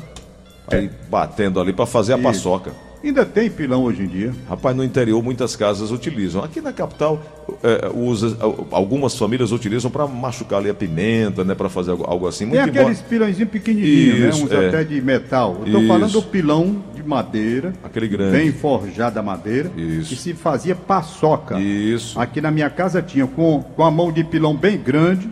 Aí 0.71 0.89
batendo 1.09 1.59
ali 1.61 1.71
para 1.71 1.85
fazer 1.85 2.13
a 2.13 2.15
Isso. 2.17 2.23
paçoca. 2.23 2.71
Ainda 3.03 3.23
tem 3.23 3.49
pilão 3.49 3.83
hoje 3.83 4.01
em 4.03 4.07
dia. 4.07 4.33
Rapaz, 4.49 4.75
no 4.75 4.83
interior 4.83 5.23
muitas 5.23 5.55
casas 5.55 5.91
utilizam. 5.91 6.43
Aqui 6.43 6.59
na 6.59 6.73
capital, 6.73 7.21
é, 7.63 7.89
usa, 7.95 8.35
algumas 8.71 9.15
famílias 9.17 9.51
utilizam 9.51 9.89
para 9.89 10.07
machucar 10.07 10.59
ali 10.59 10.69
a 10.69 10.73
pimenta, 10.73 11.43
né? 11.43 11.53
Para 11.55 11.69
fazer 11.69 11.91
algo, 11.91 12.03
algo 12.05 12.27
assim. 12.27 12.49
Tem 12.49 12.59
Muito 12.59 12.69
embora- 12.69 12.81
aqueles 12.87 13.01
pilãozinhos 13.01 13.49
pequenininhos, 13.51 14.19
né? 14.19 14.43
Uns 14.43 14.51
é. 14.51 14.67
até 14.67 14.83
de 14.83 14.99
metal. 14.99 15.61
Isso. 15.65 15.87
falando 15.87 16.11
do 16.11 16.21
pilão 16.23 16.83
de 16.95 17.03
madeira. 17.03 17.71
Aquele 17.83 18.07
grande. 18.07 18.31
Bem 18.35 18.51
forjada 18.51 19.19
a 19.19 19.23
madeira. 19.23 19.71
Isso. 19.77 20.09
Que 20.09 20.15
se 20.15 20.33
fazia 20.33 20.75
paçoca. 20.75 21.59
Isso, 21.59 22.19
Aqui 22.19 22.41
na 22.41 22.49
minha 22.51 22.69
casa 22.69 23.01
tinha 23.01 23.27
com, 23.27 23.61
com 23.61 23.83
a 23.83 23.91
mão 23.91 24.11
de 24.11 24.23
pilão 24.23 24.55
bem 24.55 24.75
grande 24.75 25.29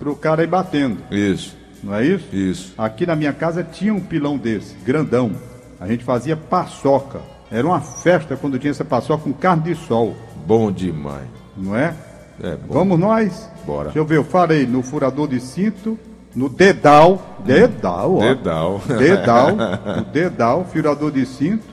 pro 0.00 0.16
cara 0.16 0.42
ir 0.42 0.48
batendo. 0.48 0.98
isso, 1.12 1.56
Não 1.84 1.94
é 1.94 2.04
isso? 2.04 2.26
isso. 2.34 2.74
Aqui 2.76 3.06
na 3.06 3.14
minha 3.14 3.32
casa 3.32 3.62
tinha 3.62 3.94
um 3.94 4.00
pilão 4.00 4.36
desse, 4.36 4.74
grandão. 4.84 5.30
A 5.78 5.86
gente 5.86 6.02
fazia 6.02 6.36
paçoca. 6.36 7.20
Era 7.52 7.66
uma 7.66 7.80
festa 7.80 8.36
quando 8.36 8.58
tinha 8.58 8.70
essa 8.72 8.84
paçoca 8.84 9.22
com 9.24 9.32
carne 9.32 9.62
de 9.62 9.74
sol. 9.74 10.16
Bom 10.46 10.72
demais. 10.72 11.26
Não 11.56 11.76
é? 11.76 11.94
É 12.42 12.56
bom. 12.56 12.72
Vamos 12.74 12.98
nós? 12.98 13.48
Bora. 13.66 13.84
Deixa 13.84 13.98
eu 13.98 14.04
ver, 14.04 14.16
eu 14.16 14.24
falei 14.24 14.66
no 14.66 14.82
furador 14.82 15.28
de 15.28 15.38
cinto, 15.40 15.98
no 16.34 16.48
dedal, 16.48 17.36
dedal, 17.44 18.16
ó. 18.16 18.20
Dedal. 18.20 18.80
Dedal, 18.86 19.48
no 19.98 20.04
dedal, 20.04 20.64
furador 20.64 21.10
de 21.10 21.26
cinto, 21.26 21.64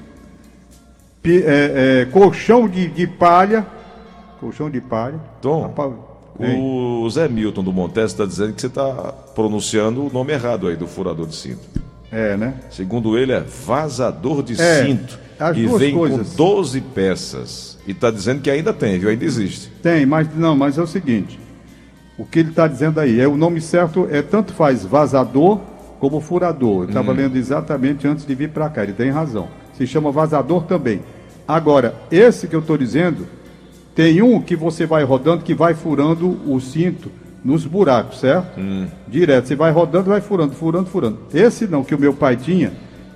pi- 1.21 1.43
é, 1.45 2.01
é, 2.01 2.05
colchão 2.05 2.67
de, 2.67 2.87
de 2.87 3.05
palha, 3.07 3.65
colchão 4.39 4.69
de 4.69 4.81
palha. 4.81 5.19
Tom, 5.41 5.61
Rapaz, 5.63 5.93
hein? 6.43 6.59
o 7.03 7.09
Zé 7.09 7.27
Milton 7.27 7.63
do 7.63 7.71
Montes 7.73 8.03
está 8.05 8.25
dizendo 8.25 8.53
que 8.53 8.61
você 8.61 8.67
está 8.67 9.13
pronunciando 9.33 10.05
o 10.05 10.11
nome 10.11 10.33
errado 10.33 10.67
aí 10.67 10.75
do 10.75 10.87
furador 10.87 11.25
de 11.27 11.35
cinto. 11.35 11.61
É, 12.11 12.37
né? 12.37 12.53
Segundo 12.69 13.17
ele, 13.17 13.31
é 13.31 13.41
vazador 13.41 14.41
de 14.43 14.59
É, 14.61 14.85
cinto. 14.85 15.19
as 15.39 15.57
e 15.57 15.65
vem 15.67 15.93
coisas. 15.95 16.29
com 16.29 16.35
12 16.35 16.81
peças. 16.81 17.77
E 17.85 17.91
está 17.91 18.09
dizendo 18.11 18.41
que 18.41 18.49
ainda 18.49 18.73
tem, 18.73 18.97
viu? 18.99 19.09
Ainda 19.09 19.25
existe. 19.25 19.69
Tem, 19.81 20.05
mas 20.05 20.27
não, 20.35 20.55
mas 20.55 20.77
é 20.77 20.81
o 20.81 20.87
seguinte. 20.87 21.39
O 22.17 22.25
que 22.25 22.39
ele 22.39 22.49
está 22.49 22.67
dizendo 22.67 22.99
aí 22.99 23.19
é 23.19 23.27
o 23.27 23.37
nome 23.37 23.61
certo 23.61 24.07
é 24.09 24.21
tanto 24.21 24.53
faz 24.53 24.83
vazador 24.83 25.59
como 25.99 26.19
furador. 26.19 26.83
Eu 26.83 26.87
estava 26.89 27.11
lendo 27.11 27.35
exatamente 27.37 28.07
antes 28.07 28.25
de 28.25 28.33
vir 28.33 28.49
para 28.49 28.69
cá. 28.69 28.83
Ele 28.83 28.93
tem 28.93 29.09
razão. 29.11 29.47
Se 29.77 29.85
chama 29.85 30.11
vazador 30.11 30.63
também. 30.63 31.01
Agora, 31.47 31.95
esse 32.11 32.47
que 32.47 32.55
eu 32.55 32.59
estou 32.59 32.77
dizendo 32.77 33.27
tem 33.97 34.21
um 34.21 34.39
que 34.39 34.55
você 34.55 34.85
vai 34.85 35.03
rodando 35.03 35.43
que 35.43 35.55
vai 35.55 35.73
furando 35.73 36.39
o 36.45 36.61
cinto 36.61 37.11
nos 37.43 37.65
buracos, 37.65 38.19
certo? 38.19 38.59
Direto. 39.07 39.47
Você 39.47 39.55
vai 39.55 39.71
rodando, 39.71 40.11
vai 40.11 40.21
furando, 40.21 40.53
furando, 40.53 40.87
furando. 40.87 41.17
Esse 41.33 41.65
não 41.65 41.83
que 41.83 41.95
o 41.95 41.99
meu 41.99 42.13
pai 42.13 42.35
tinha, 42.35 42.71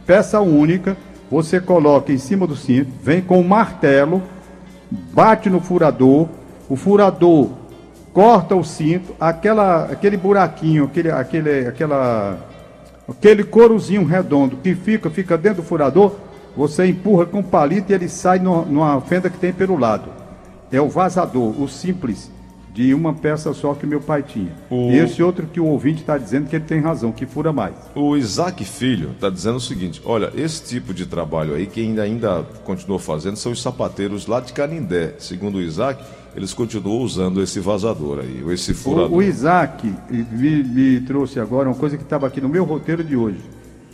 peça 0.08 0.40
única. 0.42 0.98
Você 1.30 1.60
coloca 1.62 2.12
em 2.12 2.18
cima 2.18 2.48
do 2.48 2.56
cinto, 2.56 2.90
vem 3.04 3.22
com 3.22 3.40
um 3.40 3.48
martelo, 3.48 4.24
bate 5.14 5.50
no 5.52 5.62
furador, 5.62 6.28
o 6.68 6.76
furador 6.76 7.50
corta 8.12 8.56
o 8.56 8.64
cinto, 8.64 9.14
aquela, 9.20 9.84
aquele 9.86 10.18
buraquinho, 10.18 10.86
aquele, 10.86 11.12
aquele, 11.12 11.68
aquela, 11.68 12.38
aquele 13.08 13.44
corozinho 13.44 14.04
redondo 14.04 14.58
que 14.58 14.74
fica, 14.76 15.10
fica 15.12 15.38
dentro 15.38 15.62
do 15.62 15.68
furador, 15.68 16.16
você 16.58 16.88
empurra 16.88 17.26
com 17.28 17.42
palito 17.44 17.92
e 17.92 17.96
ele 17.96 18.10
sai 18.10 18.40
no- 18.40 18.66
numa 18.66 19.00
fenda 19.00 19.30
que 19.30 19.38
tem 19.38 19.54
pelo 19.54 19.78
lado. 19.78 20.21
É 20.72 20.80
o 20.80 20.88
vazador, 20.90 21.62
o 21.62 21.68
simples, 21.68 22.32
de 22.74 22.94
uma 22.94 23.14
peça 23.14 23.54
só 23.54 23.74
que 23.74 23.86
meu 23.86 24.00
pai 24.00 24.24
tinha. 24.24 24.52
O- 24.70 24.90
E 24.92 24.98
esse 25.00 25.22
outro 25.22 25.46
que 25.46 25.60
o 25.60 25.66
ouvinte 25.66 26.00
está 26.02 26.18
dizendo 26.18 26.48
que 26.48 26.56
ele 26.56 26.64
tem 26.64 26.80
razão, 26.80 27.12
que 27.12 27.26
fura 27.26 27.52
mais. 27.52 27.76
O 27.94 28.16
Isaac 28.16 28.64
Filho 28.64 29.12
está 29.12 29.30
dizendo 29.30 29.58
o 29.58 29.60
seguinte: 29.62 30.02
olha, 30.06 30.32
esse 30.36 30.64
tipo 30.64 30.94
de 30.94 31.06
trabalho 31.06 31.54
aí, 31.54 31.66
quem 31.66 31.90
ainda, 31.90 32.04
ainda 32.04 32.44
continua 32.64 32.98
fazendo 33.00 33.36
são 33.36 33.52
os 33.52 33.62
sapateiros 33.62 34.26
lá 34.28 34.40
de 34.40 34.54
Canindé. 34.54 35.16
Segundo 35.20 35.56
o 35.58 35.62
Isaac, 35.62 36.02
eles 36.34 36.54
continuam 36.54 37.02
usando 37.02 37.42
esse 37.44 37.60
vazador 37.60 38.20
aí, 38.20 38.42
esse 38.54 38.74
furador. 38.74 39.12
O, 39.12 39.16
o 39.18 39.22
Isaac 39.22 39.94
me, 40.10 40.64
me 40.64 41.02
trouxe 41.02 41.42
agora 41.42 41.68
uma 41.68 41.76
coisa 41.76 41.98
que 41.98 42.04
estava 42.04 42.26
aqui 42.28 42.40
no 42.40 42.48
meu 42.48 42.64
roteiro 42.64 43.04
de 43.04 43.18
hoje. 43.18 43.42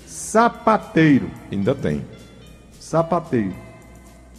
Sapateiro. 0.05 1.27
Ainda 1.51 1.73
tem. 1.73 2.03
Sapateiro. 2.79 3.53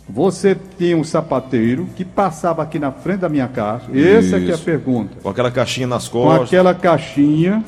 Você 0.09 0.57
tinha 0.79 0.97
um 0.97 1.05
sapateiro 1.05 1.87
que 1.95 2.05
passava 2.05 2.63
aqui 2.63 2.79
na 2.79 2.91
frente 2.91 3.21
da 3.21 3.29
minha 3.29 3.47
casa. 3.47 3.85
Essa 3.95 4.39
aqui 4.39 4.51
é 4.51 4.55
a 4.55 4.59
pergunta. 4.59 5.17
Com 5.23 5.29
aquela 5.29 5.51
caixinha 5.51 5.87
nas 5.87 6.09
Com 6.09 6.23
costas. 6.23 6.49
aquela 6.49 6.75
caixinha 6.75 7.63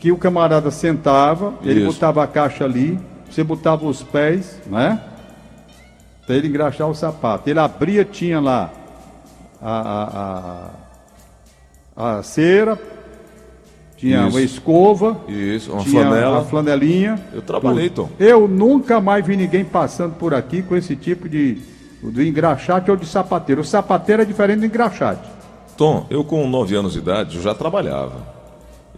que 0.00 0.12
o 0.12 0.16
camarada 0.16 0.70
sentava, 0.70 1.54
ele 1.62 1.80
Isso. 1.80 1.92
botava 1.92 2.22
a 2.22 2.26
caixa 2.26 2.64
ali, 2.64 2.98
você 3.28 3.42
botava 3.42 3.84
os 3.86 4.02
pés, 4.02 4.60
né? 4.66 5.00
Para 6.26 6.36
ele 6.36 6.48
engraxar 6.48 6.88
o 6.88 6.94
sapato. 6.94 7.48
Ele 7.50 7.58
abria, 7.58 8.04
tinha 8.04 8.40
lá 8.40 8.70
a, 9.60 10.70
a, 11.96 12.04
a, 12.14 12.18
a 12.18 12.22
cera, 12.22 12.78
tinha 14.02 14.26
Isso. 14.26 14.36
uma 14.36 14.42
escova, 14.42 15.20
Isso, 15.28 15.72
uma 15.72 15.84
tinha 15.84 16.02
flanela. 16.02 16.40
a 16.40 16.44
flanelinha. 16.44 17.22
Eu 17.32 17.40
trabalhei, 17.40 17.88
tudo. 17.88 18.08
Tom. 18.08 18.24
Eu 18.24 18.48
nunca 18.48 19.00
mais 19.00 19.24
vi 19.24 19.36
ninguém 19.36 19.64
passando 19.64 20.14
por 20.16 20.34
aqui 20.34 20.60
com 20.60 20.74
esse 20.74 20.96
tipo 20.96 21.28
de 21.28 21.58
do 22.02 22.20
engraxate 22.20 22.90
ou 22.90 22.96
de 22.96 23.06
sapateiro. 23.06 23.60
O 23.60 23.64
sapateiro 23.64 24.22
é 24.22 24.24
diferente 24.24 24.58
do 24.58 24.66
engraxate. 24.66 25.30
Tom, 25.76 26.04
eu 26.10 26.24
com 26.24 26.48
9 26.48 26.74
anos 26.74 26.94
de 26.94 26.98
idade 26.98 27.40
já 27.40 27.54
trabalhava. 27.54 28.26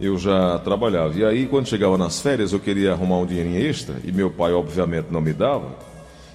Eu 0.01 0.17
já 0.17 0.57
trabalhava. 0.63 1.13
E 1.13 1.23
aí, 1.23 1.45
quando 1.45 1.67
chegava 1.67 1.99
nas 1.99 2.19
férias, 2.19 2.51
eu 2.51 2.59
queria 2.59 2.93
arrumar 2.93 3.19
um 3.19 3.27
dinheirinho 3.27 3.63
extra, 3.63 3.97
e 4.03 4.11
meu 4.11 4.31
pai, 4.31 4.53
obviamente, 4.53 5.05
não 5.11 5.21
me 5.21 5.33
dava. 5.33 5.67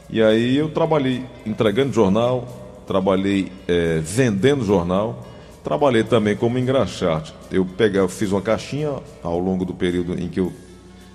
E 0.09 0.23
aí 0.23 0.57
eu 0.57 0.69
trabalhei 0.69 1.25
entregando 1.45 1.93
jornal, 1.93 2.47
trabalhei 2.87 3.51
eh, 3.67 4.01
vendendo 4.01 4.65
jornal, 4.65 5.27
trabalhei 5.63 6.05
também 6.05 6.37
como 6.37 6.59
engraxate. 6.59 7.35
Eu 7.51 7.65
pegava, 7.65 8.09
fiz 8.09 8.33
uma 8.33 8.43
caixinha 8.43 8.95
ao 9.23 9.39
longo 9.39 9.65
do 9.65 9.75
período 9.75 10.21
em 10.21 10.29
que 10.29 10.41
eu 10.41 10.53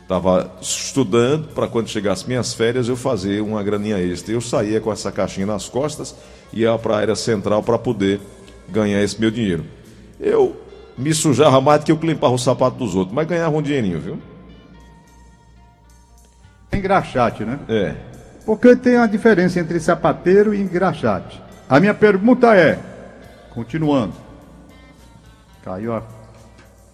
estava 0.02 0.52
estudando, 0.62 1.48
para 1.48 1.68
quando 1.68 1.90
chegasse 1.90 2.28
minhas 2.28 2.54
férias 2.54 2.88
eu 2.88 2.96
fazer 2.96 3.42
uma 3.42 3.62
graninha 3.64 3.98
extra. 3.98 4.34
Eu 4.34 4.42
saía 4.42 4.80
com 4.80 4.92
essa 4.92 5.12
caixinha 5.12 5.48
nas 5.48 5.68
costas, 5.68 6.16
ia 6.54 6.78
para 6.78 6.96
a 6.96 7.00
área 7.00 7.16
central 7.16 7.64
para 7.64 7.78
poder 7.78 8.22
ganhar 8.70 9.02
esse 9.02 9.20
meu 9.20 9.32
dinheiro. 9.32 9.66
Eu 10.20 10.56
me 10.98 11.14
sujava 11.14 11.60
mais 11.60 11.82
do 11.82 11.86
que 11.86 11.92
eu 11.92 12.00
limpava 12.02 12.34
o 12.34 12.40
sapato 12.40 12.78
dos 12.78 12.96
outros, 12.96 13.16
mas 13.16 13.28
ganhava 13.28 13.56
um 13.56 13.62
dinheirinho, 13.62 14.00
viu? 14.00 14.20
Engraxate, 16.72 17.44
né? 17.44 17.60
É. 17.68 17.96
Porque 18.46 18.76
tem 18.76 18.98
a 18.98 19.08
diferença 19.08 19.60
entre 19.60 19.80
sapateiro 19.80 20.54
e 20.54 20.62
engraxate. 20.62 21.42
A 21.68 21.80
minha 21.80 21.96
pergunta 21.96 22.56
é, 22.56 22.78
continuando. 23.50 24.25
Caiu 25.66 25.94
a. 25.96 26.04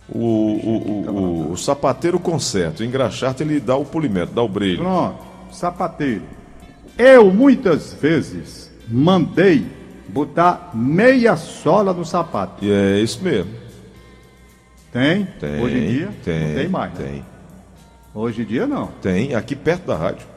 O, 0.10 0.18
o, 0.18 0.78
o, 0.78 1.10
o, 1.10 1.52
o 1.52 1.58
sapateiro 1.58 2.20
conserta, 2.20 2.82
o 2.82 2.86
engraxate 2.86 3.44
ele 3.44 3.60
dá 3.60 3.76
o 3.76 3.86
polimento, 3.86 4.34
dá 4.34 4.42
o 4.42 4.48
brilho. 4.48 4.80
Pronto, 4.80 5.24
sapateiro. 5.52 6.24
Eu 6.98 7.32
muitas 7.32 7.94
vezes 7.94 8.72
mandei 8.88 9.66
botar 10.08 10.72
meia 10.74 11.36
sola 11.36 11.94
no 11.94 12.06
sapato. 12.06 12.64
E 12.64 12.72
é 12.72 13.00
isso 13.00 13.22
mesmo. 13.24 13.52
Tem? 14.92 15.26
Tem. 15.40 15.62
Hoje 15.62 15.78
em 15.78 15.88
dia? 15.88 16.10
tem, 16.24 16.48
não 16.48 16.56
tem 16.56 16.68
mais. 16.70 16.94
né? 16.94 17.06
Tem. 17.06 17.26
Hoje 18.14 18.42
em 18.42 18.46
dia 18.46 18.68
não. 18.68 18.88
Tem, 19.02 19.36
aqui 19.36 19.56
perto 19.56 19.86
da 19.88 19.96
rádio. 19.96 20.28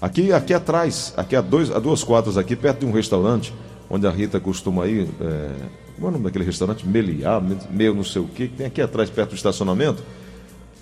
Aqui, 0.00 0.32
aqui 0.32 0.54
atrás, 0.54 1.12
aqui 1.16 1.36
a, 1.36 1.40
dois, 1.40 1.70
a 1.70 1.78
duas 1.78 2.02
quadras 2.02 2.38
aqui, 2.38 2.56
perto 2.56 2.80
de 2.80 2.86
um 2.86 2.92
restaurante, 2.92 3.52
onde 3.88 4.06
a 4.06 4.10
Rita 4.10 4.38
costuma 4.40 4.86
ir. 4.86 5.08
É, 5.20 5.50
como 6.00 6.06
é 6.06 6.08
o 6.08 6.12
nome 6.12 6.24
daquele 6.24 6.46
restaurante? 6.46 6.88
Meliá, 6.88 7.42
meio 7.70 7.94
não 7.94 8.02
sei 8.02 8.22
o 8.22 8.24
que 8.24 8.48
tem 8.48 8.66
aqui 8.66 8.80
atrás, 8.80 9.10
perto 9.10 9.30
do 9.30 9.36
estacionamento. 9.36 10.02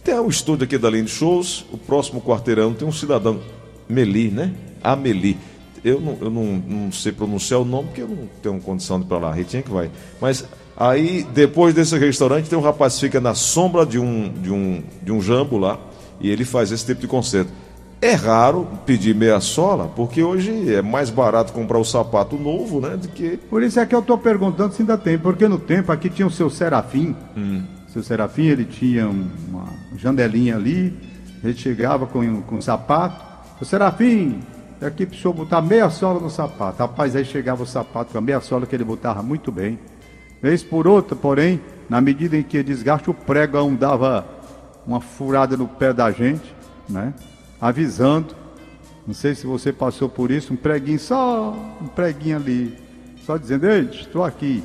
Tem 0.04 0.14
o 0.14 0.28
estúdio 0.28 0.64
aqui 0.64 0.78
da 0.78 0.88
linha 0.88 1.02
de 1.02 1.10
shows, 1.10 1.66
o 1.72 1.76
próximo 1.76 2.20
quarteirão 2.20 2.72
tem 2.72 2.86
um 2.86 2.92
cidadão, 2.92 3.40
Meli, 3.88 4.30
né? 4.30 4.54
Ameli. 4.82 5.36
Eu, 5.84 6.00
não, 6.00 6.16
eu 6.20 6.30
não, 6.30 6.44
não 6.44 6.92
sei 6.92 7.10
pronunciar 7.10 7.60
o 7.60 7.64
nome, 7.64 7.88
porque 7.88 8.02
eu 8.02 8.08
não 8.08 8.28
tenho 8.40 8.60
condição 8.60 9.00
de 9.00 9.06
ir 9.06 9.08
pra 9.08 9.18
lá, 9.18 9.30
a 9.30 9.34
Ritinha 9.34 9.60
que 9.60 9.70
vai. 9.70 9.90
Mas 10.20 10.44
aí, 10.76 11.26
depois 11.34 11.74
desse 11.74 11.98
restaurante, 11.98 12.48
tem 12.48 12.56
um 12.56 12.62
rapaz 12.62 12.94
que 12.94 13.00
fica 13.00 13.20
na 13.20 13.34
sombra 13.34 13.84
de 13.84 13.98
um, 13.98 14.32
de 14.32 14.52
um, 14.52 14.84
de 15.02 15.10
um 15.10 15.20
jambo 15.20 15.58
lá, 15.58 15.80
e 16.20 16.30
ele 16.30 16.44
faz 16.44 16.70
esse 16.70 16.86
tipo 16.86 17.00
de 17.00 17.08
concerto. 17.08 17.50
É 18.00 18.12
raro 18.14 18.68
pedir 18.86 19.12
meia 19.12 19.40
sola, 19.40 19.90
porque 19.96 20.22
hoje 20.22 20.72
é 20.72 20.80
mais 20.80 21.10
barato 21.10 21.52
comprar 21.52 21.78
o 21.78 21.84
sapato 21.84 22.36
novo, 22.36 22.80
né? 22.80 22.96
Do 22.96 23.08
que. 23.08 23.36
Por 23.36 23.60
isso 23.60 23.80
é 23.80 23.86
que 23.86 23.94
eu 23.94 23.98
estou 23.98 24.16
perguntando 24.16 24.72
se 24.72 24.82
ainda 24.82 24.96
tem, 24.96 25.18
porque 25.18 25.48
no 25.48 25.58
tempo 25.58 25.90
aqui 25.90 26.08
tinha 26.08 26.26
o 26.26 26.30
seu 26.30 26.48
Serafim. 26.48 27.16
Seu 27.88 28.02
Serafim, 28.02 28.46
ele 28.46 28.64
tinha 28.64 29.08
uma 29.08 29.64
janelinha 29.96 30.54
ali, 30.54 30.96
ele 31.42 31.54
chegava 31.54 32.06
com, 32.06 32.42
com 32.42 32.56
um 32.56 32.60
sapato. 32.60 33.26
O 33.60 33.64
Serafim, 33.64 34.40
aqui 34.80 35.04
para 35.04 35.16
o 35.16 35.18
senhor 35.18 35.34
botar 35.34 35.60
meia 35.60 35.90
sola 35.90 36.20
no 36.20 36.30
sapato. 36.30 36.78
Rapaz, 36.78 37.16
aí 37.16 37.24
chegava 37.24 37.64
o 37.64 37.66
sapato 37.66 38.12
com 38.12 38.18
a 38.18 38.20
meia 38.20 38.40
sola 38.40 38.64
que 38.64 38.76
ele 38.76 38.84
botava 38.84 39.24
muito 39.24 39.50
bem. 39.50 39.76
Vez 40.40 40.62
por 40.62 40.86
outra, 40.86 41.16
porém, 41.16 41.60
na 41.88 42.00
medida 42.00 42.36
em 42.36 42.44
que 42.44 42.62
desgaste, 42.62 43.10
o 43.10 43.14
pregão 43.14 43.74
dava 43.74 44.24
uma 44.86 45.00
furada 45.00 45.56
no 45.56 45.66
pé 45.66 45.92
da 45.92 46.12
gente, 46.12 46.54
né? 46.88 47.12
Avisando. 47.60 48.34
Não 49.06 49.14
sei 49.14 49.34
se 49.34 49.46
você 49.46 49.72
passou 49.72 50.08
por 50.08 50.30
isso, 50.30 50.52
um 50.52 50.56
preguinho 50.56 50.98
só, 51.00 51.54
um 51.80 51.86
preguinho 51.86 52.36
ali, 52.36 52.76
só 53.24 53.38
dizendo, 53.38 53.66
ei, 53.66 53.88
estou 53.90 54.22
aqui, 54.22 54.62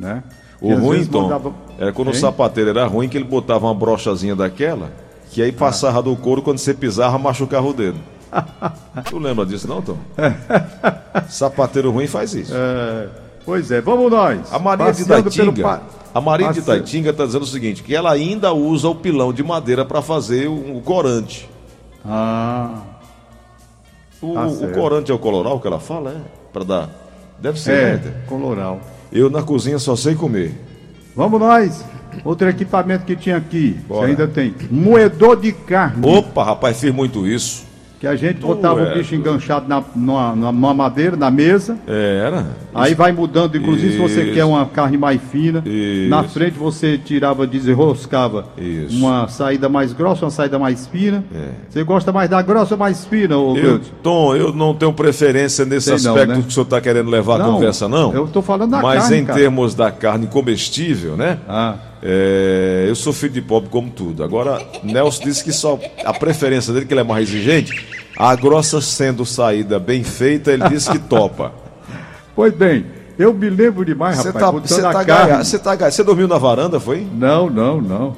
né? 0.00 0.22
O 0.62 0.74
ruim, 0.76 1.04
Tom, 1.04 1.22
mandava- 1.24 1.52
era 1.78 1.92
quando 1.92 2.08
o 2.08 2.10
Hein? 2.12 2.20
sapateiro 2.20 2.70
era 2.70 2.86
ruim, 2.86 3.06
que 3.06 3.18
ele 3.18 3.24
botava 3.26 3.66
uma 3.66 3.74
brochazinha 3.74 4.34
daquela, 4.34 4.90
que 5.30 5.42
aí 5.42 5.52
passava 5.52 6.02
do 6.02 6.16
couro, 6.16 6.40
quando 6.40 6.56
você 6.56 6.72
pisava, 6.72 7.18
machucava 7.18 7.66
o 7.66 7.74
dedo. 7.74 7.98
tu 9.10 9.18
lembra 9.18 9.44
disso 9.44 9.68
não, 9.68 9.82
Tom? 9.82 9.98
Sapateiro 11.28 11.90
ruim 11.90 12.06
faz 12.06 12.34
isso. 12.34 12.52
É, 12.54 13.08
pois 13.44 13.70
é, 13.70 13.80
vamos 13.82 14.10
nós. 14.10 14.52
A 14.52 14.58
Maria 14.58 14.86
de 14.92 15.04
Passeando 15.04 15.30
pelo 15.30 15.52
Taitinga, 15.52 15.62
pa- 15.62 15.82
a 16.14 16.20
Maria 16.20 16.48
de 16.48 16.60
Passe- 16.60 16.66
Taitinga 16.66 17.10
está 17.10 17.26
dizendo 17.26 17.42
o 17.42 17.46
seguinte, 17.46 17.82
que 17.82 17.94
ela 17.94 18.10
ainda 18.10 18.52
usa 18.54 18.88
o 18.88 18.94
pilão 18.94 19.32
de 19.34 19.42
madeira 19.42 19.84
para 19.84 20.00
fazer 20.00 20.48
o, 20.48 20.78
o 20.78 20.80
corante. 20.82 21.48
Ah. 22.04 22.82
O, 24.22 24.34
Tá 24.34 24.46
o 24.46 24.72
corante 24.72 25.10
é 25.10 25.14
o 25.14 25.18
coloral 25.18 25.60
que 25.60 25.66
ela 25.66 25.80
fala, 25.80 26.10
é? 26.10 26.20
Pra 26.52 26.64
dar. 26.64 26.90
Deve 27.38 27.60
ser, 27.60 27.72
É, 27.72 27.96
né? 27.96 28.12
coloral. 28.26 28.80
Eu 29.12 29.28
na 29.28 29.42
cozinha 29.42 29.78
só 29.78 29.94
sei 29.96 30.14
comer. 30.14 30.54
Vamos 31.14 31.38
nós. 31.40 31.84
Outro 32.24 32.48
equipamento 32.48 33.04
que 33.04 33.16
tinha 33.16 33.36
aqui, 33.36 33.70
Bora. 33.88 34.04
que 34.06 34.10
ainda 34.12 34.28
tem. 34.28 34.54
Moedor 34.70 35.36
de 35.40 35.52
carne. 35.52 36.06
Opa, 36.06 36.44
rapaz, 36.44 36.78
fiz 36.80 36.94
muito 36.94 37.26
isso. 37.26 37.64
Que 38.04 38.08
a 38.08 38.16
gente 38.16 38.38
Tu 38.40 38.46
botava 38.46 38.82
é 38.82 38.92
o 38.92 38.94
bicho 38.98 39.14
enganchado 39.14 39.66
na, 39.66 39.82
numa, 39.96 40.36
numa 40.36 40.74
madeira, 40.74 41.16
na 41.16 41.30
mesa. 41.30 41.78
É, 41.88 42.22
era. 42.26 42.46
Aí 42.74 42.92
vai 42.94 43.12
mudando, 43.12 43.56
inclusive 43.56 43.92
se 43.92 43.98
você 43.98 44.24
Isso. 44.24 44.34
quer 44.34 44.44
uma 44.44 44.66
carne 44.66 44.98
mais 44.98 45.18
fina. 45.32 45.62
Isso. 45.64 46.10
Na 46.10 46.22
frente 46.22 46.58
você 46.58 46.98
tirava, 46.98 47.46
desenroscava 47.46 48.44
Isso. 48.58 48.94
uma 48.98 49.26
saída 49.28 49.70
mais 49.70 49.94
grossa, 49.94 50.26
uma 50.26 50.30
saída 50.30 50.58
mais 50.58 50.86
fina. 50.86 51.24
É. 51.34 51.48
Você 51.70 51.82
gosta 51.82 52.12
mais 52.12 52.28
da 52.28 52.42
grossa 52.42 52.74
ou 52.74 52.78
mais 52.78 53.06
fina, 53.06 53.38
ô 53.38 53.56
Eu? 53.56 53.80
Tom, 54.02 54.36
eu 54.36 54.52
não 54.52 54.74
tenho 54.74 54.92
preferência 54.92 55.64
nesse 55.64 55.96
Sei 55.96 56.06
não, 56.06 56.14
aspecto 56.14 56.36
né? 56.36 56.42
que 56.42 56.48
o 56.48 56.50
senhor 56.50 56.64
está 56.64 56.82
querendo 56.82 57.08
levar 57.08 57.36
a 57.36 57.44
Não, 57.44 57.54
conversa, 57.54 57.88
não. 57.88 58.12
eu 58.12 58.26
tô 58.26 58.42
falando 58.42 58.72
da 58.72 58.82
Mas 58.82 59.04
carne, 59.04 59.16
em 59.16 59.24
cara. 59.24 59.38
termos 59.38 59.74
da 59.74 59.90
carne 59.90 60.26
comestível, 60.26 61.16
né? 61.16 61.38
Ah, 61.48 61.76
É, 62.06 62.84
eu 62.86 62.94
sou 62.94 63.14
filho 63.14 63.32
de 63.32 63.40
pobre 63.40 63.70
como 63.70 63.88
tudo. 63.90 64.22
Agora, 64.22 64.60
Nelson 64.82 65.24
disse 65.24 65.42
que 65.42 65.52
só 65.52 65.80
a 66.04 66.12
preferência 66.12 66.70
dele, 66.72 66.84
que 66.84 66.92
ele 66.92 67.00
é 67.00 67.04
mais 67.04 67.26
exigente, 67.26 67.72
a 68.16 68.36
grossa 68.36 68.78
sendo 68.82 69.24
saída 69.24 69.78
bem 69.78 70.04
feita, 70.04 70.52
ele 70.52 70.68
disse 70.68 70.90
que 70.90 70.98
topa. 70.98 71.52
pois 72.36 72.52
bem, 72.52 72.84
eu 73.18 73.32
me 73.32 73.48
lembro 73.48 73.84
demais, 73.86 74.18
Você 74.18 74.28
rapaz, 74.28 74.44
tá, 74.44 74.50
você 74.50 74.80
a 74.80 74.92
tá 74.92 75.04
carne. 75.04 75.30
gaia- 75.32 75.44
você 75.44 75.58
tá 75.58 75.90
você 75.90 76.04
dormiu 76.04 76.28
na 76.28 76.36
varanda, 76.36 76.78
foi? 76.78 77.06
Não, 77.14 77.48
não, 77.48 77.80
não. 77.80 78.16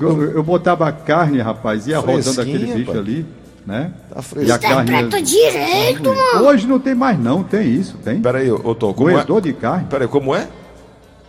Eu, 0.00 0.32
eu 0.32 0.42
botava 0.42 0.88
a 0.88 0.92
carne, 0.92 1.38
rapaz, 1.40 1.86
ia 1.86 1.98
rodando 1.98 2.22
Fresquinha, 2.22 2.56
aquele 2.56 2.72
bicho 2.74 2.90
pai. 2.92 2.98
ali, 3.00 3.26
né? 3.66 3.92
Tá 4.12 4.22
fresco. 4.22 4.48
E 4.48 4.52
a 4.52 4.58
carne. 4.58 4.90
Interpreta 4.90 5.22
direito, 5.22 6.14
mano. 6.14 6.46
Hoje 6.48 6.66
não 6.66 6.78
tem 6.80 6.94
mais, 6.94 7.18
não, 7.18 7.42
tem 7.44 7.68
isso, 7.74 7.96
tem. 8.02 8.20
Peraí, 8.20 8.50
ô 8.50 8.74
Tom, 8.74 8.92
como 8.94 9.10
é? 9.10 9.12
Moedor 9.14 9.40
de 9.42 9.52
carne. 9.52 9.86
Peraí, 9.88 10.08
como 10.08 10.34
é? 10.34 10.48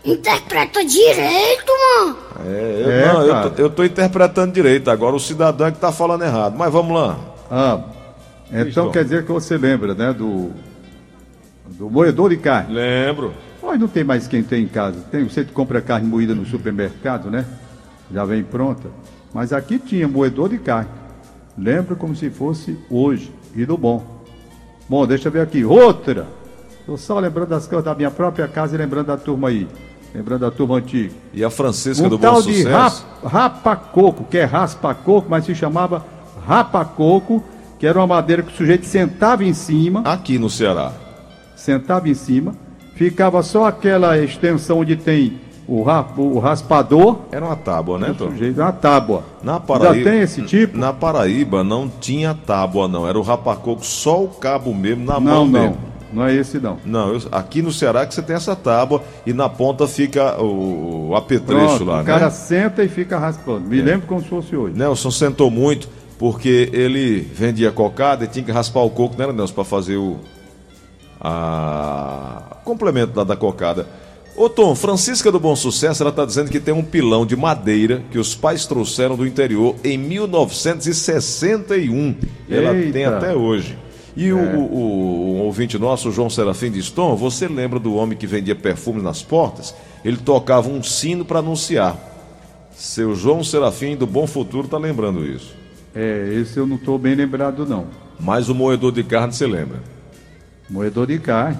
Interpreta 0.04 0.84
direito, 0.86 1.68
mano. 1.68 2.18
É, 2.46 2.82
eu, 2.84 2.92
É, 2.92 3.14
não, 3.14 3.22
eu, 3.22 3.52
tô, 3.52 3.62
eu 3.62 3.70
tô 3.70 3.84
interpretando 3.84 4.54
direito, 4.54 4.90
agora 4.90 5.16
o 5.16 5.20
cidadão 5.20 5.68
é 5.68 5.72
que 5.72 5.78
tá 5.80 5.92
falando 5.92 6.24
errado. 6.24 6.56
Mas 6.58 6.72
vamos 6.72 6.96
lá. 6.96 7.20
Ah, 7.52 7.82
então 8.52 8.86
Isso. 8.86 8.92
quer 8.92 9.04
dizer 9.04 9.26
que 9.26 9.32
você 9.32 9.58
lembra, 9.58 9.94
né, 9.94 10.14
do, 10.14 10.52
do 11.68 11.90
moedor 11.90 12.30
de 12.30 12.38
carne. 12.38 12.74
Lembro. 12.74 13.34
Hoje 13.62 13.78
não 13.78 13.88
tem 13.88 14.04
mais 14.04 14.28
quem 14.28 14.42
tem 14.42 14.64
em 14.64 14.68
casa. 14.68 15.02
Tem, 15.12 15.24
você 15.24 15.44
compra 15.44 15.82
carne 15.82 16.08
moída 16.08 16.34
no 16.34 16.46
supermercado, 16.46 17.30
né? 17.30 17.46
Já 18.12 18.24
vem 18.24 18.42
pronta. 18.42 18.90
Mas 19.34 19.52
aqui 19.54 19.78
tinha 19.78 20.08
moedor 20.08 20.50
de 20.50 20.58
carne. 20.58 20.90
Lembra 21.58 21.96
como 21.96 22.16
se 22.16 22.30
fosse 22.30 22.78
hoje. 22.90 23.32
E 23.54 23.66
do 23.66 23.78
bom. 23.78 24.24
Bom, 24.88 25.06
deixa 25.06 25.28
eu 25.28 25.32
ver 25.32 25.42
aqui. 25.42 25.64
Outra. 25.66 26.26
Estou 26.90 26.98
só 26.98 27.20
lembrando 27.20 27.50
das 27.50 27.68
coisas 27.68 27.86
da 27.86 27.94
minha 27.94 28.10
própria 28.10 28.48
casa 28.48 28.74
e 28.74 28.78
lembrando 28.80 29.06
da 29.08 29.18
turma 29.18 29.50
aí. 29.50 29.68
Lembrando 30.12 30.40
da 30.42 30.50
turma 30.50 30.78
antiga. 30.78 31.14
E 31.32 31.44
a 31.44 31.50
Francisca 31.52 32.04
Um 32.04 32.10
do 32.10 32.18
Bom 32.18 32.22
tal 32.24 32.42
de 32.42 32.64
Sucesso? 32.64 33.06
rap, 33.22 33.32
rapa-coco, 33.32 34.24
que 34.24 34.40
é 34.40 34.44
raspa-coco, 34.44 35.28
mas 35.30 35.46
se 35.46 35.54
chamava 35.54 36.04
rapa-coco, 36.48 37.44
que 37.78 37.86
era 37.86 38.00
uma 38.00 38.08
madeira 38.08 38.42
que 38.42 38.52
o 38.52 38.58
sujeito 38.58 38.88
sentava 38.88 39.44
em 39.44 39.54
cima, 39.54 40.02
Aqui 40.04 40.40
no 40.40 40.50
Ceará. 40.50 40.92
sentava 41.56 42.10
em 42.10 42.16
cima, 42.16 42.56
ficava 42.96 43.44
só 43.44 43.68
aquela 43.68 44.18
extensão 44.18 44.80
onde 44.80 44.96
tem 44.96 45.40
o, 45.68 45.84
ra- 45.84 46.08
o 46.18 46.40
raspador, 46.40 47.18
Era 47.32 47.46
uma 47.46 47.56
tábua, 47.56 48.00
né, 48.00 48.16
Tom? 48.18 48.32
sujeito, 48.32 48.60
uma 48.60 48.72
tábua. 48.72 49.24
Na 49.44 49.54
Já 49.54 49.60
Paraíba. 49.60 50.10
tem 50.10 50.22
esse 50.22 50.42
tipo? 50.42 50.76
Na 50.76 50.92
Paraíba 50.92 51.64
não 51.64 51.88
tinha 51.88 52.34
tábua, 52.34 52.88
não. 52.88 53.08
Era 53.08 53.20
o 53.20 53.22
rapacoco, 53.22 53.86
só 53.86 54.24
o 54.24 54.28
cabo 54.30 54.74
mesmo, 54.74 55.06
na 55.06 55.20
Não, 55.20 55.22
mão 55.22 55.46
não, 55.46 55.52
mesmo. 55.62 55.78
Não 56.14 56.26
é 56.26 56.36
esse 56.36 56.60
não. 56.60 56.78
Não, 56.86 57.14
eu- 57.14 57.22
aqui 57.32 57.62
no 57.62 57.72
Ceará 57.72 58.06
que 58.06 58.14
você 58.14 58.22
tem 58.22 58.36
essa 58.36 58.54
tábua 58.56 59.02
e 59.26 59.32
na 59.34 59.48
ponta 59.50 59.88
fica 59.88 60.40
o, 60.42 61.10
o 61.10 61.16
apetrecho 61.16 61.78
Pronto, 61.78 61.86
lá, 61.86 62.02
o 62.02 62.06
cara 62.06 62.26
né? 62.26 62.32
senta 62.32 62.84
e 62.84 62.90
fica 62.90 63.18
raspando. 63.18 63.62
Me 63.68 63.82
lembro 63.82 64.08
como 64.08 64.22
se 64.22 64.28
fosse 64.28 64.56
hoje. 64.56 64.76
Nelson 64.78 65.12
sentou 65.12 65.50
muito 65.52 65.88
porque 66.18 66.70
ele 66.74 67.20
vendia 67.22 67.72
cocada 67.72 68.26
e 68.26 68.28
tinha 68.28 68.44
que 68.44 68.52
raspar 68.52 68.82
o 68.82 68.90
coco, 68.90 69.16
né, 69.18 69.32
Nelson, 69.32 69.54
para 69.54 69.64
fazer 69.64 69.96
o 69.98 70.18
a 71.22 72.44
o 72.62 72.66
complemento 72.70 73.14
da, 73.14 73.24
da 73.24 73.36
cocada. 73.36 73.88
Ô 74.36 74.48
Tom, 74.48 74.76
Francisca 74.76 75.32
do 75.32 75.40
Bom 75.40 75.56
Sucesso, 75.56 76.04
ela 76.04 76.12
está 76.12 76.24
dizendo 76.26 76.50
que 76.50 76.60
tem 76.60 76.74
um 76.74 76.84
pilão 76.84 77.26
de 77.26 77.36
madeira 77.36 78.02
que 78.12 78.18
os 78.20 78.34
pais 78.36 78.66
trouxeram 78.66 79.16
do 79.18 79.26
interior 79.28 79.76
em 79.84 79.98
1961. 79.98 82.16
E 82.48 82.56
ela 82.56 82.74
tem 82.92 83.06
até 83.06 83.34
hoje. 83.36 83.78
E 84.22 84.34
o, 84.34 84.38
o- 84.38 84.74
o- 84.74 85.36
um 85.38 85.42
ouvinte 85.42 85.78
nosso, 85.78 86.10
o 86.10 86.12
João 86.12 86.30
Serafim 86.30 86.70
de 86.72 86.92
Tom, 86.92 87.16
você 87.16 87.48
lembra 87.48 87.80
do 87.80 87.96
homem 87.96 88.18
que 88.18 88.28
vendia 88.28 88.56
perfume 88.56 89.02
nas 89.02 89.22
portas? 89.24 89.74
Ele 90.04 90.18
tocava 90.18 90.68
um 90.70 90.84
sino 90.84 91.24
para 91.24 91.40
anunciar. 91.40 91.96
Seu 92.76 93.16
João 93.16 93.44
Serafim 93.44 93.96
do 93.96 94.06
Bom 94.08 94.28
Futuro 94.28 94.68
tá 94.68 94.78
lembrando 94.78 95.26
isso. 95.26 95.56
É, 95.96 96.34
esse 96.34 96.58
eu 96.58 96.68
não 96.68 96.76
estou 96.76 96.98
bem 96.98 97.16
lembrado 97.16 97.66
não. 97.66 97.86
Mas 98.20 98.50
o 98.50 98.56
moedor 98.56 98.92
de 98.92 99.04
carne 99.04 99.34
você 99.34 99.48
lembra? 99.48 99.78
Moedor 100.70 101.08
de 101.08 101.18
carne. 101.20 101.58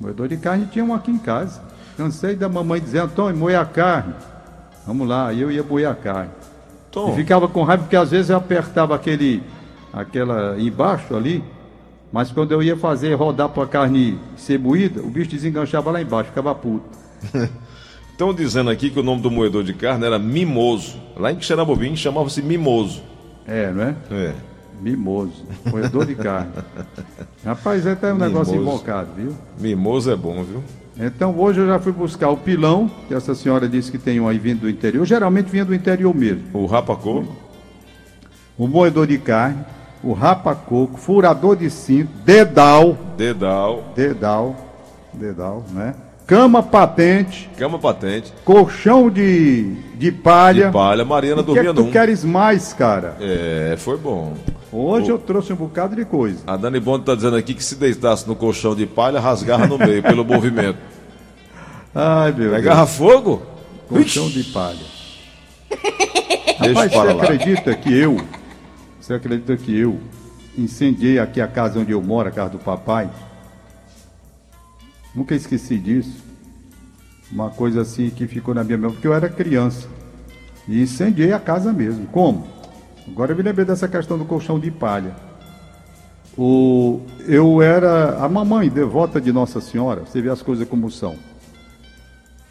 Moedor 0.00 0.28
de 0.28 0.36
carne 0.38 0.66
tinha 0.72 0.84
um 0.84 0.94
aqui 0.94 1.10
em 1.10 1.18
casa. 1.18 1.60
Cansei 1.96 2.34
da 2.34 2.48
mamãe 2.48 2.80
dizer, 2.80 3.00
Antônio, 3.00 3.36
moe 3.36 3.54
a 3.54 3.64
carne. 3.64 4.14
Vamos 4.86 5.06
lá, 5.06 5.32
eu 5.34 5.50
ia 5.50 5.62
moer 5.62 5.86
a 5.88 5.94
carne. 5.94 6.30
Tom, 6.90 7.12
E 7.12 7.16
ficava 7.16 7.46
com 7.46 7.62
raiva 7.62 7.82
porque 7.84 7.96
às 7.96 8.10
vezes 8.10 8.30
eu 8.30 8.36
apertava 8.36 8.94
aquele, 8.94 9.42
aquela 9.92 10.58
embaixo 10.58 11.14
ali, 11.14 11.42
mas 12.12 12.30
quando 12.32 12.52
eu 12.52 12.62
ia 12.62 12.76
fazer 12.76 13.14
rodar 13.14 13.48
para 13.48 13.64
a 13.64 13.66
carne 13.66 14.18
ser 14.36 14.58
moída, 14.58 15.00
o 15.00 15.08
bicho 15.08 15.30
desenganchava 15.30 15.90
lá 15.90 16.02
embaixo, 16.02 16.30
ficava 16.30 16.54
puto. 16.54 16.84
estão 18.12 18.34
dizendo 18.34 18.68
aqui 18.68 18.90
que 18.90 19.00
o 19.00 19.02
nome 19.02 19.22
do 19.22 19.30
moedor 19.30 19.64
de 19.64 19.72
carne 19.72 20.04
era 20.04 20.18
Mimoso. 20.18 21.00
Lá 21.16 21.32
em 21.32 21.40
Xerabobim 21.40 21.96
chamava-se 21.96 22.42
Mimoso. 22.42 23.02
É, 23.46 23.72
não 23.72 23.82
é? 23.82 23.94
É. 24.10 24.34
Mimoso, 24.80 25.44
moedor 25.70 26.04
de 26.06 26.14
carne. 26.14 26.52
Rapaz, 27.44 27.86
é 27.86 27.92
até 27.92 28.12
um 28.12 28.18
negócio 28.18 28.52
Mimoso. 28.52 28.76
invocado, 28.76 29.10
viu? 29.16 29.34
Mimoso 29.58 30.10
é 30.10 30.16
bom, 30.16 30.42
viu? 30.42 30.62
Então 30.98 31.34
hoje 31.38 31.60
eu 31.60 31.66
já 31.66 31.78
fui 31.78 31.92
buscar 31.92 32.28
o 32.28 32.36
pilão, 32.36 32.90
que 33.08 33.14
essa 33.14 33.34
senhora 33.34 33.66
disse 33.66 33.90
que 33.90 33.98
tem 33.98 34.20
um 34.20 34.28
aí 34.28 34.38
vindo 34.38 34.60
do 34.60 34.68
interior, 34.68 35.06
geralmente 35.06 35.50
vinha 35.50 35.64
do 35.64 35.74
interior 35.74 36.14
mesmo. 36.14 36.44
O 36.52 36.66
rapacoco. 36.66 37.34
O 38.58 38.68
moedor 38.68 39.06
de 39.06 39.16
carne, 39.16 39.64
o 40.02 40.12
rapa-coco, 40.12 40.96
furador 40.98 41.56
de 41.56 41.68
cinto, 41.70 42.10
dedal, 42.24 42.96
Dedal. 43.16 43.84
dedal, 43.94 44.56
dedal, 45.12 45.64
né? 45.72 45.94
Cama 46.26 46.62
patente, 46.62 47.50
Cama 47.58 47.76
patente. 47.78 48.32
colchão 48.44 49.10
de, 49.10 49.74
de 49.96 50.12
palha. 50.12 50.66
De 50.66 50.72
palha. 50.72 51.04
Mariana 51.04 51.40
O 51.42 51.44
que 51.44 51.50
é 51.50 51.54
dormia 51.54 51.70
que 51.72 51.76
tu 51.80 51.84
num. 51.86 51.90
queres 51.90 52.24
mais, 52.24 52.72
cara? 52.72 53.16
É, 53.20 53.74
foi 53.76 53.96
bom. 53.98 54.34
Hoje 54.72 55.10
eu 55.10 55.18
trouxe 55.18 55.52
um 55.52 55.56
bocado 55.56 55.96
de 55.96 56.04
coisa. 56.04 56.38
A 56.46 56.56
Dani 56.56 56.78
Bond 56.78 57.04
tá 57.04 57.16
dizendo 57.16 57.34
aqui 57.36 57.52
que 57.52 57.64
se 57.64 57.74
deitasse 57.74 58.28
no 58.28 58.36
colchão 58.36 58.76
de 58.76 58.86
palha, 58.86 59.18
rasgava 59.18 59.66
no 59.66 59.76
meio 59.76 60.00
pelo 60.04 60.24
movimento. 60.24 60.78
Ai, 61.92 62.30
meu 62.30 62.52
Pegava 62.52 62.86
fogo? 62.86 63.42
Deus. 63.90 64.04
Colchão 64.04 64.28
de 64.28 64.44
palha. 64.44 64.78
Deixa 66.60 66.68
Rapaz, 66.68 66.92
para 66.92 67.14
você 67.14 67.24
acredita 67.24 67.74
que 67.74 67.92
eu, 67.92 68.20
você 69.10 69.14
acredita 69.14 69.56
que 69.56 69.76
eu 69.76 69.98
incendiei 70.56 71.18
aqui 71.18 71.40
a 71.40 71.48
casa 71.48 71.80
onde 71.80 71.90
eu 71.90 72.00
moro, 72.00 72.28
a 72.28 72.30
casa 72.30 72.50
do 72.50 72.60
papai? 72.60 73.10
Nunca 75.12 75.34
esqueci 75.34 75.76
disso. 75.76 76.22
Uma 77.32 77.50
coisa 77.50 77.80
assim 77.80 78.08
que 78.10 78.28
ficou 78.28 78.54
na 78.54 78.62
minha 78.62 78.76
memória, 78.76 78.94
porque 78.94 79.08
eu 79.08 79.14
era 79.14 79.28
criança. 79.28 79.88
E 80.68 80.80
incendiei 80.80 81.32
a 81.32 81.40
casa 81.40 81.72
mesmo. 81.72 82.06
Como? 82.06 82.46
Agora 83.08 83.32
eu 83.32 83.36
me 83.36 83.42
lembrei 83.42 83.64
dessa 83.64 83.88
questão 83.88 84.16
do 84.16 84.24
colchão 84.24 84.60
de 84.60 84.70
palha. 84.70 85.16
O, 86.38 87.00
eu 87.26 87.60
era 87.60 88.24
a 88.24 88.28
mamãe 88.28 88.68
devota 88.70 89.20
de 89.20 89.32
Nossa 89.32 89.60
Senhora, 89.60 90.02
você 90.02 90.22
vê 90.22 90.30
as 90.30 90.40
coisas 90.40 90.68
como 90.68 90.88
são. 90.88 91.16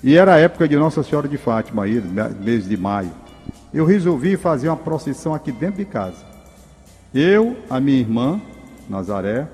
E 0.03 0.17
era 0.17 0.33
a 0.33 0.37
época 0.37 0.67
de 0.67 0.75
Nossa 0.75 1.03
Senhora 1.03 1.29
de 1.29 1.37
Fátima, 1.37 1.85
aí, 1.85 2.03
mês 2.41 2.67
de 2.67 2.75
maio. 2.75 3.11
Eu 3.73 3.85
resolvi 3.85 4.35
fazer 4.35 4.67
uma 4.67 4.75
procissão 4.75 5.33
aqui 5.33 5.53
dentro 5.53 5.77
de 5.77 5.85
casa. 5.85 6.27
Eu, 7.13 7.57
a 7.69 7.79
minha 7.79 7.99
irmã, 7.99 8.39
Nazaré, 8.87 9.47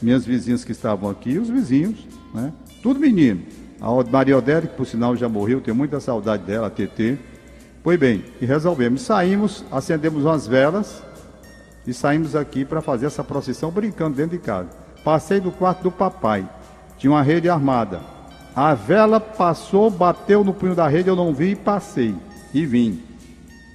minhas 0.00 0.24
vizinhas 0.24 0.64
que 0.64 0.72
estavam 0.72 1.10
aqui, 1.10 1.38
os 1.38 1.50
vizinhos, 1.50 2.06
né? 2.34 2.52
Tudo 2.82 2.98
menino. 2.98 3.42
A 3.80 3.88
Maria 4.10 4.38
Odélia, 4.38 4.68
que 4.68 4.76
por 4.76 4.86
sinal 4.86 5.14
já 5.16 5.28
morreu, 5.28 5.60
tenho 5.60 5.76
muita 5.76 6.00
saudade 6.00 6.44
dela, 6.44 6.68
a 6.68 6.70
TT. 6.70 7.18
Pois 7.82 7.98
bem, 7.98 8.24
e 8.40 8.46
resolvemos. 8.46 9.02
Saímos, 9.02 9.64
acendemos 9.70 10.24
umas 10.24 10.46
velas 10.46 11.02
e 11.86 11.92
saímos 11.92 12.34
aqui 12.34 12.64
para 12.64 12.80
fazer 12.80 13.06
essa 13.06 13.22
procissão 13.22 13.70
brincando 13.70 14.16
dentro 14.16 14.38
de 14.38 14.42
casa. 14.42 14.68
Passei 15.04 15.40
do 15.40 15.50
quarto 15.50 15.82
do 15.82 15.90
papai. 15.90 16.48
Tinha 16.96 17.10
uma 17.10 17.22
rede 17.22 17.48
armada. 17.48 18.00
A 18.54 18.72
vela 18.74 19.18
passou, 19.18 19.90
bateu 19.90 20.44
no 20.44 20.54
punho 20.54 20.74
da 20.74 20.86
rede, 20.86 21.08
eu 21.08 21.16
não 21.16 21.34
vi 21.34 21.50
e 21.50 21.56
passei. 21.56 22.14
E 22.54 22.64
vim. 22.64 23.02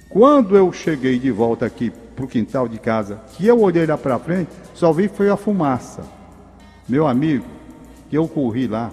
Quando 0.08 0.56
eu 0.56 0.72
cheguei 0.72 1.18
de 1.18 1.30
volta 1.30 1.66
aqui 1.66 1.92
pro 2.18 2.26
quintal 2.26 2.66
de 2.66 2.78
casa, 2.78 3.20
que 3.36 3.46
eu 3.46 3.60
olhei 3.60 3.86
lá 3.86 3.96
pra 3.96 4.18
frente, 4.18 4.50
só 4.74 4.92
vi 4.92 5.06
foi 5.06 5.30
a 5.30 5.36
fumaça. 5.36 6.02
Meu 6.88 7.06
amigo, 7.06 7.44
que 8.10 8.18
eu 8.18 8.26
corri 8.26 8.66
lá, 8.66 8.90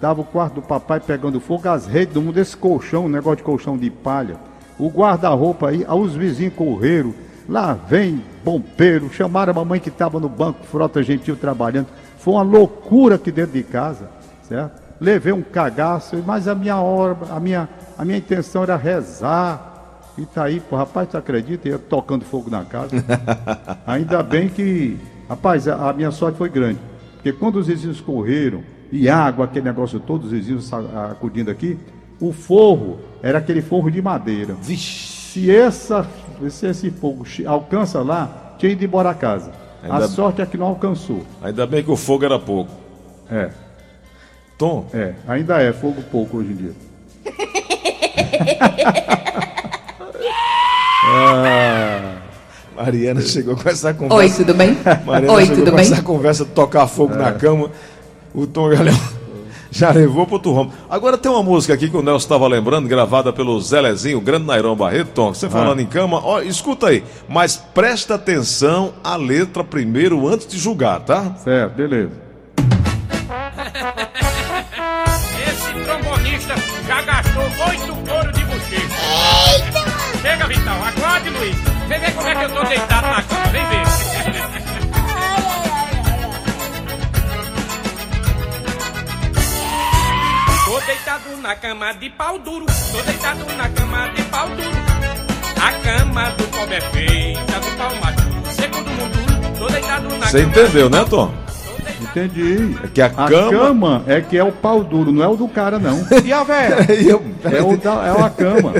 tava 0.00 0.20
o 0.20 0.24
quarto 0.24 0.54
do 0.54 0.62
papai 0.62 1.00
pegando 1.00 1.40
fogo, 1.40 1.68
as 1.68 1.86
redes 1.88 2.14
do 2.14 2.22
mundo, 2.22 2.38
esse 2.38 2.56
colchão, 2.56 3.06
um 3.06 3.08
negócio 3.08 3.38
de 3.38 3.42
colchão 3.42 3.76
de 3.76 3.90
palha. 3.90 4.36
O 4.78 4.88
guarda-roupa 4.88 5.70
aí, 5.70 5.84
aí 5.88 5.98
os 5.98 6.14
vizinhos 6.14 6.54
correram, 6.54 7.12
lá 7.48 7.72
vem 7.72 8.22
bombeiro, 8.44 9.12
chamaram 9.12 9.50
a 9.50 9.54
mamãe 9.54 9.80
que 9.80 9.88
estava 9.88 10.20
no 10.20 10.28
banco, 10.28 10.64
frota 10.64 11.02
gentil 11.02 11.34
trabalhando. 11.34 11.88
Foi 12.18 12.34
uma 12.34 12.42
loucura 12.42 13.16
aqui 13.16 13.32
dentro 13.32 13.54
de 13.54 13.64
casa, 13.64 14.08
certo? 14.42 14.80
Levei 15.00 15.32
um 15.32 15.42
cagaço, 15.42 16.22
mas 16.24 16.46
a 16.46 16.54
minha 16.54 16.76
hora, 16.76 17.16
a 17.28 17.40
minha, 17.40 17.68
a 17.96 18.04
minha 18.04 18.18
intenção 18.18 18.62
era 18.62 18.76
rezar. 18.76 19.77
E 20.18 20.26
tá 20.26 20.44
aí, 20.44 20.58
pô, 20.58 20.76
rapaz, 20.76 21.08
tu 21.08 21.16
acredita? 21.16 21.68
Eu 21.68 21.78
tocando 21.78 22.24
fogo 22.24 22.50
na 22.50 22.64
casa. 22.64 22.90
Ainda 23.86 24.22
bem 24.22 24.48
que, 24.48 24.96
rapaz, 25.28 25.68
a, 25.68 25.90
a 25.90 25.92
minha 25.92 26.10
sorte 26.10 26.36
foi 26.36 26.48
grande. 26.48 26.78
Porque 27.14 27.32
quando 27.32 27.56
os 27.56 27.68
vizinhos 27.68 28.00
correram, 28.00 28.62
e 28.90 29.08
água, 29.08 29.44
aquele 29.44 29.66
negócio 29.66 30.00
todo, 30.00 30.24
os 30.24 30.30
vizinhos 30.32 30.70
acudindo 31.10 31.50
aqui, 31.50 31.78
o 32.20 32.32
forro 32.32 32.98
era 33.22 33.38
aquele 33.38 33.62
forro 33.62 33.90
de 33.90 34.02
madeira. 34.02 34.56
Se, 34.62 35.50
essa, 35.50 36.06
se 36.50 36.66
esse 36.66 36.90
fogo 36.90 37.24
alcança 37.46 38.00
lá, 38.02 38.54
tinha 38.58 38.72
ido 38.72 38.84
embora 38.84 39.10
a 39.10 39.14
casa. 39.14 39.52
A 39.82 39.94
Ainda- 39.94 40.08
sorte 40.08 40.42
é 40.42 40.46
que 40.46 40.56
não 40.56 40.66
alcançou. 40.66 41.22
Ainda 41.40 41.64
bem 41.66 41.84
que 41.84 41.90
o 41.90 41.96
fogo 41.96 42.24
era 42.24 42.38
pouco. 42.38 42.72
É, 43.30 43.50
Tom, 44.56 44.86
é, 44.92 45.14
ainda 45.28 45.62
é 45.62 45.72
fogo 45.72 46.02
pouco 46.10 46.38
hoje 46.38 46.50
em 46.52 46.56
dia. 46.56 46.72
Mariana 52.76 53.20
chegou 53.20 53.56
com 53.56 53.68
essa 53.68 53.92
conversa. 53.94 54.14
Oi, 54.14 54.30
tudo 54.30 54.54
bem? 54.54 54.76
Mariana 55.04 55.32
Oi, 55.32 55.42
chegou 55.42 55.56
tudo 55.58 55.70
com 55.70 55.76
bem? 55.76 55.86
essa 55.92 56.02
conversa 56.02 56.44
de 56.44 56.50
tocar 56.50 56.86
fogo 56.86 57.14
na 57.14 57.32
cama. 57.32 57.70
O 58.34 58.46
Tom 58.46 58.68
Galhão 58.68 58.98
já 59.70 59.90
levou 59.90 60.24
pro 60.26 60.34
outro 60.34 60.54
ramo. 60.54 60.72
Agora 60.88 61.18
tem 61.18 61.30
uma 61.30 61.42
música 61.42 61.74
aqui 61.74 61.88
que 61.90 61.96
o 61.96 62.02
Nelson 62.02 62.24
estava 62.24 62.46
lembrando, 62.46 62.88
gravada 62.88 63.32
pelo 63.32 63.60
Zelezinho, 63.60 64.18
o 64.18 64.20
grande 64.20 64.46
Nairão 64.46 64.76
Barreto. 64.76 65.10
Tom, 65.14 65.34
você 65.34 65.48
falando 65.48 65.80
em 65.80 65.86
cama, 65.86 66.20
ó, 66.24 66.40
escuta 66.40 66.88
aí. 66.88 67.02
Mas 67.28 67.56
presta 67.56 68.14
atenção 68.14 68.92
à 69.02 69.16
letra 69.16 69.64
primeiro 69.64 70.26
antes 70.28 70.46
de 70.46 70.58
julgar, 70.58 71.00
tá? 71.00 71.34
Certo, 71.42 71.74
beleza. 71.74 72.27
Vital, 80.48 80.82
acorde, 80.82 81.28
Luiz. 81.28 81.56
Vem 81.88 82.00
ver 82.00 82.14
como 82.14 82.26
é 82.26 82.34
que 82.34 82.44
eu 82.44 82.50
tô 82.50 82.64
deitado 82.64 83.06
na 83.06 83.22
cama, 83.22 83.46
vem 83.52 83.66
ver. 83.66 83.82
Tô 90.64 90.80
deitado 90.86 91.36
na 91.42 91.54
cama 91.54 91.92
de 91.92 92.08
pau 92.08 92.38
duro, 92.38 92.64
tô 92.64 93.02
deitado 93.02 93.44
na 93.56 93.68
cama 93.68 94.08
de 94.08 94.22
pau 94.22 94.48
duro. 94.48 94.78
A 95.60 95.72
cama 95.84 96.30
do 96.30 96.44
pobre 96.44 96.76
é 96.76 96.80
feita 96.80 97.60
do 97.60 97.76
pau 97.76 97.94
maduro, 97.96 98.42
segundo 98.54 98.90
mundo, 98.90 99.58
tô 99.58 99.66
deitado 99.66 100.08
na 100.16 100.26
Você 100.26 100.40
cama 100.40 100.50
entendeu, 100.50 100.88
né, 100.88 101.04
Tom? 101.04 101.47
Entendi. 102.24 102.76
É 102.84 102.88
que 102.88 103.00
a 103.02 103.06
A 103.06 103.10
cama- 103.10 103.50
cama 103.50 104.02
é 104.06 104.20
que 104.20 104.36
é 104.36 104.44
o 104.44 104.52
pau 104.52 104.82
duro, 104.82 105.12
não 105.12 105.22
é 105.22 105.28
o 105.28 105.36
do 105.36 105.48
cara, 105.48 105.78
não. 105.78 105.98
E 106.24 106.32
a 106.32 106.42
velha? 106.44 106.76
Eu... 107.08 107.22
É, 107.44 107.62
o 107.62 107.76
da, 107.76 107.92
é 108.06 108.22
a 108.22 108.30
cama. 108.30 108.72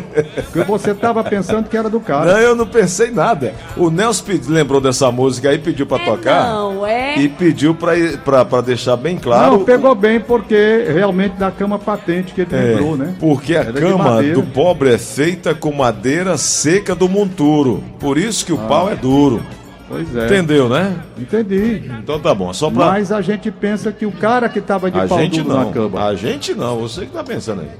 Porque 0.53 0.61
você 0.69 0.93
tava 0.95 1.23
pensando 1.23 1.69
que 1.69 1.77
era 1.77 1.89
do 1.89 2.01
cara. 2.01 2.33
Não, 2.33 2.39
eu 2.41 2.57
não 2.57 2.67
pensei 2.67 3.11
nada. 3.11 3.55
O 3.77 3.89
Nelson 3.91 4.25
pedi- 4.25 4.51
lembrou 4.51 4.81
dessa 4.81 5.11
música 5.13 5.51
aí, 5.51 5.59
pediu 5.59 5.87
pra 5.87 5.99
tocar. 6.01 6.49
Não, 6.49 6.85
é. 6.87 7.19
E 7.19 7.29
pediu 7.29 7.75
pra, 7.75 7.93
pra, 8.25 8.45
pra 8.45 8.61
deixar 8.61 8.97
bem 8.97 9.17
claro. 9.17 9.53
Não, 9.53 9.65
pegou 9.65 9.95
bem 9.95 10.19
porque 10.21 10.85
realmente 10.93 11.37
da 11.37 11.51
cama 11.51 11.79
patente 11.79 12.33
que 12.35 12.41
ele 12.41 12.51
É, 12.55 12.59
lembrou, 12.75 12.97
né? 12.97 13.15
Porque 13.21 13.57
a 13.57 13.61
Era 13.61 13.73
cama 13.73 14.23
do 14.23 14.43
pobre 14.43 14.93
é 14.93 14.99
feita 14.99 15.55
com 15.55 15.73
madeira 15.73 16.37
seca 16.37 16.95
do 16.95 17.09
monturo. 17.09 17.83
Por 18.01 18.19
isso 18.19 18.45
que 18.45 18.53
o 18.53 18.59
pau 18.59 18.91
é 18.91 18.97
duro. 18.97 19.41
Pois 19.89 20.15
é. 20.17 20.27
Entendeu, 20.27 20.69
né? 20.69 20.97
Entendi. 21.19 21.91
Então 22.01 22.21
tá 22.21 22.35
bom. 22.35 22.53
Só 22.53 22.71
pra. 22.71 22.87
Mas 22.87 23.11
a 23.11 23.21
gente 23.23 23.51
pensa 23.51 23.91
que 23.91 24.05
o 24.05 24.13
cara 24.13 24.49
que 24.49 24.61
tava 24.61 24.91
de 24.91 25.01
a 25.01 25.07
pau 25.07 25.19
gente 25.19 25.41
duro 25.43 25.55
na 25.57 25.65
não. 25.65 25.73
cama. 25.73 26.05
A 26.07 26.15
gente 26.15 26.55
não. 26.55 26.79
Você 26.81 27.07
que 27.07 27.13
tá 27.13 27.25
pensando 27.25 27.63
aí. 27.63 27.71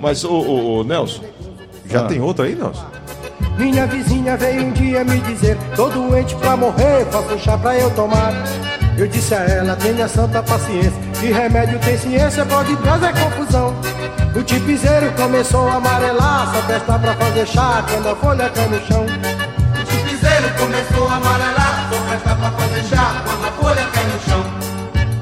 Mas, 0.00 0.24
ô, 0.24 0.30
ô, 0.32 0.78
ô, 0.80 0.84
Nelson, 0.84 1.22
já 1.88 2.00
Ah. 2.00 2.04
tem 2.04 2.20
outra 2.20 2.44
aí, 2.46 2.54
Nelson? 2.54 2.84
Minha 3.56 3.86
vizinha 3.86 4.36
veio 4.36 4.64
um 4.64 4.72
dia 4.72 5.04
me 5.04 5.18
dizer 5.20 5.56
Tô 5.76 5.88
doente 5.88 6.34
pra 6.36 6.56
morrer, 6.56 7.04
faça 7.12 7.34
um 7.34 7.38
chá 7.38 7.56
pra 7.56 7.78
eu 7.78 7.88
tomar 7.90 8.32
Eu 8.98 9.06
disse 9.06 9.32
a 9.32 9.38
ela, 9.44 9.76
tenha 9.76 10.08
santa 10.08 10.42
paciência 10.42 10.92
Que 11.20 11.26
remédio 11.26 11.78
tem 11.78 11.96
ciência, 11.96 12.44
pode 12.46 12.74
trazer 12.78 13.12
confusão 13.12 13.72
O 14.34 14.42
tipizeiro 14.42 15.12
começou 15.12 15.68
a 15.68 15.74
amarelar 15.74 16.52
Só 16.52 16.62
presta 16.62 16.98
pra 16.98 17.14
fazer 17.14 17.46
chá 17.46 17.84
quando 17.88 18.08
a 18.08 18.16
folha 18.16 18.48
cai 18.50 18.68
no 18.68 18.86
chão 18.86 19.06
começou 20.58 21.08
a 21.08 21.16
amarelar 21.16 21.88
Só 21.92 22.00
presta 22.08 22.34
pra 22.36 22.50
fazer 22.52 22.82
chá 22.84 23.22
quando 23.24 23.44
a 23.46 23.52
folha 23.52 23.86
cai 23.92 24.04
no 24.06 24.20
chão 24.20 24.44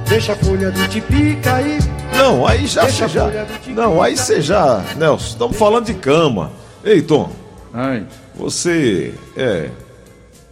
Deixa 0.09 0.33
a 0.33 0.37
folha 0.37 0.71
do 0.71 0.89
tipi 0.89 1.37
cair 1.43 1.79
Não, 2.17 2.47
aí 2.47 2.67
já 2.67 2.85
você 2.87 3.09
já. 3.09 3.31
Não, 3.69 4.03
aí 4.03 4.17
você 4.17 4.41
já. 4.43 4.83
Nelson, 4.97 5.27
estamos 5.27 5.57
falando 5.57 5.87
de 5.87 5.95
cama. 5.95 6.51
Ei, 6.85 7.01
Tom, 7.01 7.31
Ai, 7.73 8.05
você 8.35 9.15
é. 9.35 9.71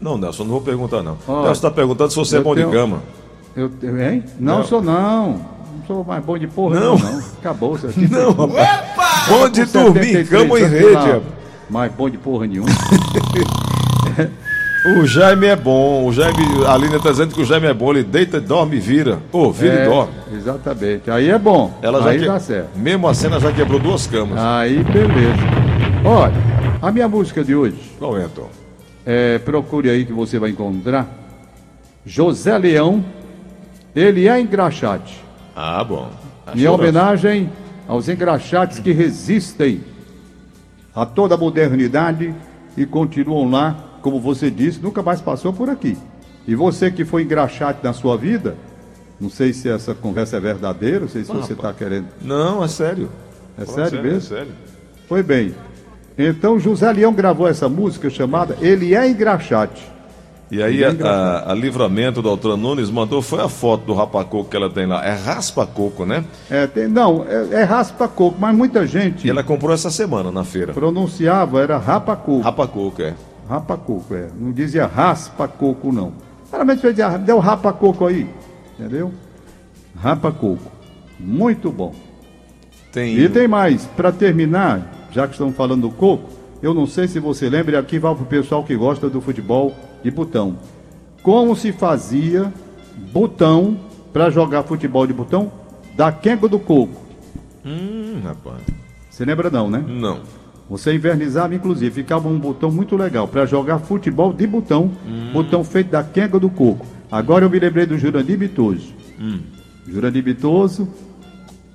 Não, 0.00 0.16
Nelson, 0.16 0.44
não 0.44 0.52
vou 0.52 0.62
perguntar, 0.62 1.02
não. 1.02 1.18
Ó, 1.28 1.36
Nelson 1.42 1.52
está 1.52 1.70
perguntando 1.70 2.08
se 2.10 2.16
você 2.16 2.38
é 2.38 2.40
bom 2.40 2.54
de 2.54 2.62
tenho- 2.62 2.72
cama. 2.72 3.02
eu, 3.54 3.70
eu- 3.82 4.00
hein? 4.00 4.24
Não, 4.38 4.58
Não. 4.60 4.64
sou 4.64 4.80
não. 4.80 5.28
Não 5.32 5.86
sou 5.86 6.04
mais 6.04 6.24
bom 6.24 6.38
de 6.38 6.46
porra, 6.46 6.80
Não. 6.80 6.96
não. 6.96 7.12
não. 7.12 7.18
Acabou, 7.38 7.76
você 7.76 7.88
aqui. 7.88 8.08
Não, 8.10 8.32
rapaz. 8.32 9.28
Bom 9.28 9.48
de 9.50 9.66
Com 9.66 9.72
dormir 9.84 10.00
em 10.00 10.24
73 10.24 10.28
cama 10.30 10.50
ou 10.52 10.58
em 10.58 10.64
rede, 10.64 10.94
rapaz. 10.94 11.22
Mais 11.68 11.92
bom 11.92 12.08
de 12.08 12.16
porra 12.16 12.46
nenhuma. 12.46 12.70
O 14.86 15.06
Jaime 15.06 15.46
é 15.46 15.56
bom. 15.56 16.06
O 16.06 16.12
Jaime, 16.12 16.64
a 16.66 16.72
Aline 16.72 16.96
está 16.96 17.10
dizendo 17.10 17.34
que 17.34 17.40
o 17.42 17.44
Jaime 17.44 17.66
é 17.66 17.74
bom. 17.74 17.90
Ele 17.90 18.02
deita, 18.02 18.40
dorme 18.40 18.76
e 18.76 18.80
vira. 18.80 19.18
Ô, 19.30 19.50
vira 19.52 19.74
É, 19.74 19.84
e 19.84 19.88
dorme. 19.88 20.12
Exatamente. 20.32 21.10
Aí 21.10 21.28
é 21.28 21.38
bom. 21.38 21.78
Ela 21.82 22.02
já 22.02 22.10
Aí 22.10 22.18
que- 22.18 22.26
dá 22.26 22.40
certo. 22.40 22.70
Mesmo 22.78 23.06
assim, 23.06 23.26
ela 23.26 23.38
já 23.40 23.52
quebrou 23.52 23.78
duas 23.78 24.06
camas. 24.06 24.38
Aí, 24.38 24.82
beleza. 24.82 25.42
Olha, 26.04 26.32
a 26.80 26.90
minha 26.90 27.06
música 27.08 27.44
de 27.44 27.54
hoje, 27.54 27.76
Qual 27.98 28.16
é, 28.16 28.26
Tom? 28.34 28.48
é, 29.04 29.38
procure 29.38 29.90
aí 29.90 30.06
que 30.06 30.12
você 30.14 30.38
vai 30.38 30.48
encontrar. 30.50 31.06
José 32.06 32.56
Leão, 32.56 33.04
ele 33.94 34.26
é 34.28 34.40
engraxate. 34.40 35.22
Ah, 35.54 35.84
bom. 35.84 36.08
Achou, 36.46 36.54
Minha 36.56 36.70
Nelson? 36.70 36.82
homenagem 36.82 37.50
aos 37.86 38.08
engraxates 38.08 38.78
que 38.78 38.92
resistem 38.92 39.82
a 40.96 41.04
toda 41.04 41.34
a 41.34 41.38
modernidade 41.38 42.34
e 42.78 42.86
continuam 42.86 43.50
lá, 43.50 43.76
como 44.02 44.20
você 44.20 44.50
disse, 44.50 44.80
nunca 44.80 45.02
mais 45.02 45.20
passou 45.20 45.52
por 45.52 45.68
aqui. 45.70 45.96
E 46.46 46.54
você 46.54 46.90
que 46.90 47.04
foi 47.04 47.22
engraxate 47.22 47.80
na 47.82 47.92
sua 47.92 48.16
vida, 48.16 48.56
não 49.20 49.28
sei 49.30 49.52
se 49.52 49.68
essa 49.68 49.94
conversa 49.94 50.36
é 50.38 50.40
verdadeira, 50.40 51.00
não 51.00 51.08
sei 51.08 51.22
se 51.24 51.30
você 51.32 51.52
está 51.52 51.72
querendo. 51.72 52.06
Não, 52.22 52.64
é 52.64 52.68
sério. 52.68 53.08
É 53.58 53.64
Falando 53.64 53.88
sério 53.90 54.02
mesmo? 54.02 54.18
É 54.18 54.38
sério. 54.38 54.52
Foi 55.08 55.22
bem. 55.22 55.54
Então 56.16 56.58
José 56.58 56.90
Leão 56.92 57.12
gravou 57.12 57.46
essa 57.48 57.68
música 57.68 58.10
chamada 58.10 58.56
Ele 58.60 58.94
é 58.94 59.08
Engraxate. 59.08 59.82
E 60.50 60.60
aí 60.60 60.78
Bem 60.78 61.06
a, 61.06 61.10
a, 61.10 61.52
a 61.52 61.54
Livramento 61.54 62.20
da 62.20 62.28
Doutora 62.28 62.56
Nunes 62.56 62.90
mandou, 62.90 63.22
foi 63.22 63.40
a 63.40 63.48
foto 63.48 63.84
do 63.84 63.94
rapacoco 63.94 64.50
que 64.50 64.56
ela 64.56 64.68
tem 64.68 64.84
lá. 64.84 65.04
É 65.06 65.12
raspa-coco, 65.12 66.04
né? 66.04 66.24
É, 66.50 66.66
tem- 66.66 66.88
não, 66.88 67.24
é, 67.24 67.60
é 67.60 67.62
raspa 67.62 68.08
coco, 68.08 68.36
mas 68.40 68.54
muita 68.56 68.84
gente 68.84 69.26
E 69.26 69.30
ela 69.30 69.44
comprou 69.44 69.72
essa 69.72 69.90
semana 69.90 70.32
na 70.32 70.42
feira. 70.42 70.72
pronunciava, 70.72 71.60
era 71.60 71.78
rapa 71.78 72.16
coco. 72.16 72.40
Rapacoco, 72.40 73.00
é. 73.00 73.14
Rapa 73.50 73.76
coco, 73.76 74.14
é. 74.14 74.28
Não 74.38 74.52
dizia 74.52 74.86
raspa 74.86 75.48
coco, 75.48 75.90
não. 75.90 76.12
Claramente 76.48 76.82
vai 76.82 76.92
dizer, 76.92 77.18
deu 77.18 77.40
rapa 77.40 77.72
coco 77.72 78.06
aí. 78.06 78.30
Entendeu? 78.78 79.12
Rapa 79.96 80.30
coco. 80.30 80.70
Muito 81.18 81.72
bom. 81.72 81.92
Tem. 82.92 83.18
E 83.18 83.28
tem 83.28 83.48
mais, 83.48 83.86
para 83.86 84.12
terminar, 84.12 85.08
já 85.10 85.26
que 85.26 85.32
estamos 85.32 85.56
falando 85.56 85.82
do 85.82 85.90
coco, 85.90 86.30
eu 86.62 86.72
não 86.72 86.86
sei 86.86 87.08
se 87.08 87.18
você 87.18 87.50
lembra, 87.50 87.74
e 87.74 87.76
aqui 87.76 87.98
vai 87.98 88.14
para 88.14 88.22
o 88.22 88.26
pessoal 88.26 88.62
que 88.62 88.76
gosta 88.76 89.10
do 89.10 89.20
futebol 89.20 89.74
de 90.00 90.12
botão. 90.12 90.56
Como 91.20 91.56
se 91.56 91.72
fazia 91.72 92.52
botão 93.12 93.76
para 94.12 94.30
jogar 94.30 94.62
futebol 94.62 95.08
de 95.08 95.12
botão 95.12 95.50
da 95.96 96.12
quenga 96.12 96.46
do 96.46 96.60
coco? 96.60 96.94
Hum, 97.66 98.20
rapaz. 98.22 98.62
Você 99.10 99.24
lembra 99.24 99.50
não, 99.50 99.68
né? 99.68 99.84
Não. 99.88 100.20
Você 100.70 100.94
invernizava, 100.94 101.52
inclusive, 101.52 101.90
ficava 101.90 102.28
um 102.28 102.38
botão 102.38 102.70
muito 102.70 102.96
legal 102.96 103.26
para 103.26 103.44
jogar 103.44 103.80
futebol 103.80 104.32
de 104.32 104.46
botão, 104.46 104.88
botão 105.32 105.64
feito 105.64 105.90
da 105.90 106.04
quenga 106.04 106.38
do 106.38 106.48
coco. 106.48 106.86
Agora 107.10 107.44
eu 107.44 107.50
me 107.50 107.58
lembrei 107.58 107.84
do 107.84 107.98
Jurandir 107.98 108.38
Bitoso. 108.38 108.94
Jurandir 109.88 110.22
Bitoso, 110.22 110.88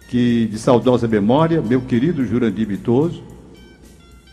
que 0.08 0.46
de 0.46 0.58
saudosa 0.58 1.10
memória, 1.10 1.62
meu 1.62 1.82
querido 1.82 2.26
Jurandir 2.26 2.66
Bitoso, 2.66 3.22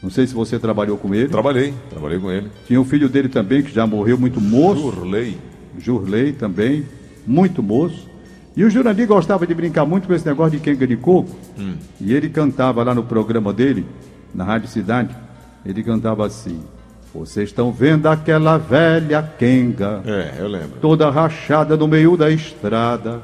Não 0.02 0.10
sei 0.10 0.26
se 0.26 0.34
você 0.34 0.58
trabalhou 0.58 0.98
com 0.98 1.14
ele. 1.14 1.28
Trabalhei, 1.28 1.72
trabalhei 1.88 2.18
com 2.18 2.30
ele. 2.30 2.48
Tinha 2.66 2.80
o 2.80 2.84
filho 2.84 3.08
dele 3.08 3.28
também, 3.28 3.62
que 3.62 3.72
já 3.72 3.86
morreu 3.86 4.18
muito 4.18 4.40
moço. 4.40 4.84
Urlei. 4.86 5.38
Jurley 5.78 6.32
também, 6.32 6.84
muito 7.24 7.62
moço. 7.62 8.10
E 8.56 8.64
o 8.64 8.68
Jurandir 8.68 9.06
gostava 9.06 9.46
de 9.46 9.54
brincar 9.54 9.86
muito 9.86 10.08
com 10.08 10.12
esse 10.12 10.26
negócio 10.26 10.58
de 10.58 10.58
quenga 10.58 10.86
de 10.86 10.96
coco. 10.96 11.30
E 12.00 12.12
ele 12.12 12.28
cantava 12.28 12.82
lá 12.82 12.92
no 12.94 13.04
programa 13.04 13.52
dele, 13.52 13.86
na 14.34 14.44
Rádio 14.44 14.68
Cidade, 14.68 15.14
ele 15.64 15.82
cantava 15.82 16.26
assim: 16.26 16.62
Vocês 17.14 17.48
estão 17.50 17.70
vendo 17.72 18.06
aquela 18.08 18.58
velha 18.58 19.22
quenga, 19.38 20.00
É, 20.06 20.34
eu 20.38 20.48
lembro. 20.48 20.78
toda 20.80 21.10
rachada 21.10 21.76
no 21.76 21.86
meio 21.88 22.16
da 22.16 22.30
estrada. 22.30 23.20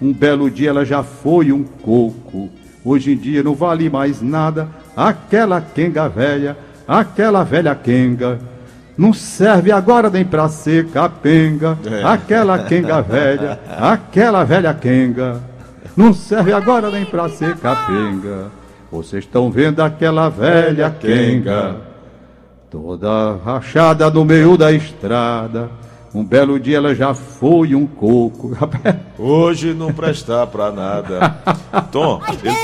Um 0.00 0.12
belo 0.12 0.50
dia 0.50 0.70
ela 0.70 0.84
já 0.84 1.02
foi 1.02 1.50
um 1.52 1.62
coco. 1.64 2.50
Hoje 2.84 3.12
em 3.12 3.16
dia 3.16 3.42
não 3.42 3.54
vale 3.54 3.88
mais 3.90 4.20
nada. 4.22 4.68
Aquela 4.96 5.60
quenga 5.60 6.08
velha, 6.08 6.56
aquela 6.86 7.42
velha 7.44 7.74
quenga. 7.74 8.38
Não 8.96 9.12
serve 9.12 9.70
agora 9.72 10.08
nem 10.08 10.24
pra 10.24 10.48
ser 10.48 10.86
capenga. 10.88 11.76
É. 11.84 12.02
Aquela 12.04 12.58
quenga 12.60 13.02
velha, 13.02 13.60
aquela 13.78 14.44
velha 14.44 14.72
quenga. 14.72 15.40
Não 15.96 16.12
serve 16.14 16.52
agora 16.52 16.90
nem 16.90 17.04
pra 17.04 17.28
ser 17.28 17.56
capenga. 17.56 18.46
Vocês 18.90 19.24
estão 19.24 19.50
vendo 19.50 19.80
aquela 19.80 20.28
velha 20.28 20.90
quenga. 20.90 21.76
Toda 22.70 23.36
rachada 23.44 24.10
no 24.10 24.24
meio 24.24 24.56
da 24.56 24.72
estrada. 24.72 25.70
Um 26.14 26.24
belo 26.24 26.58
dia 26.58 26.78
ela 26.78 26.94
já 26.94 27.12
foi 27.14 27.74
um 27.74 27.86
coco. 27.86 28.56
Hoje 29.18 29.74
não 29.74 29.92
prestar 29.92 30.46
pra 30.46 30.70
nada. 30.72 31.36
Tom, 31.92 32.20
ele, 32.28 32.54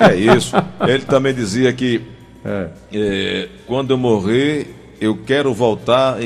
é 0.00 0.14
isso. 0.14 0.56
Ele 0.86 1.04
também 1.04 1.32
dizia 1.34 1.72
que 1.72 2.02
É. 2.44 2.68
é, 2.92 3.48
quando 3.66 3.92
eu 3.92 3.98
morrer, 3.98 4.94
eu 5.00 5.16
quero 5.24 5.54
voltar, 5.54 6.18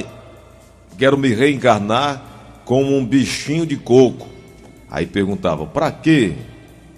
quero 0.98 1.16
me 1.16 1.28
reencarnar 1.34 2.22
como 2.64 2.96
um 2.96 3.04
bichinho 3.04 3.66
de 3.66 3.76
coco. 3.76 4.26
Aí 4.90 5.06
perguntava, 5.06 5.66
pra 5.66 5.90
quê? 5.90 6.34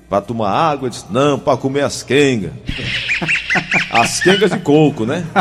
Pra 0.08 0.20
tomar 0.20 0.50
água? 0.50 0.86
Eu 0.86 0.90
disse, 0.90 1.04
não, 1.10 1.38
pra 1.38 1.56
comer 1.56 1.82
as 1.82 2.02
quengas. 2.02 2.52
As 3.90 4.20
quengas 4.20 4.50
de 4.50 4.58
coco, 4.58 5.04
né? 5.06 5.24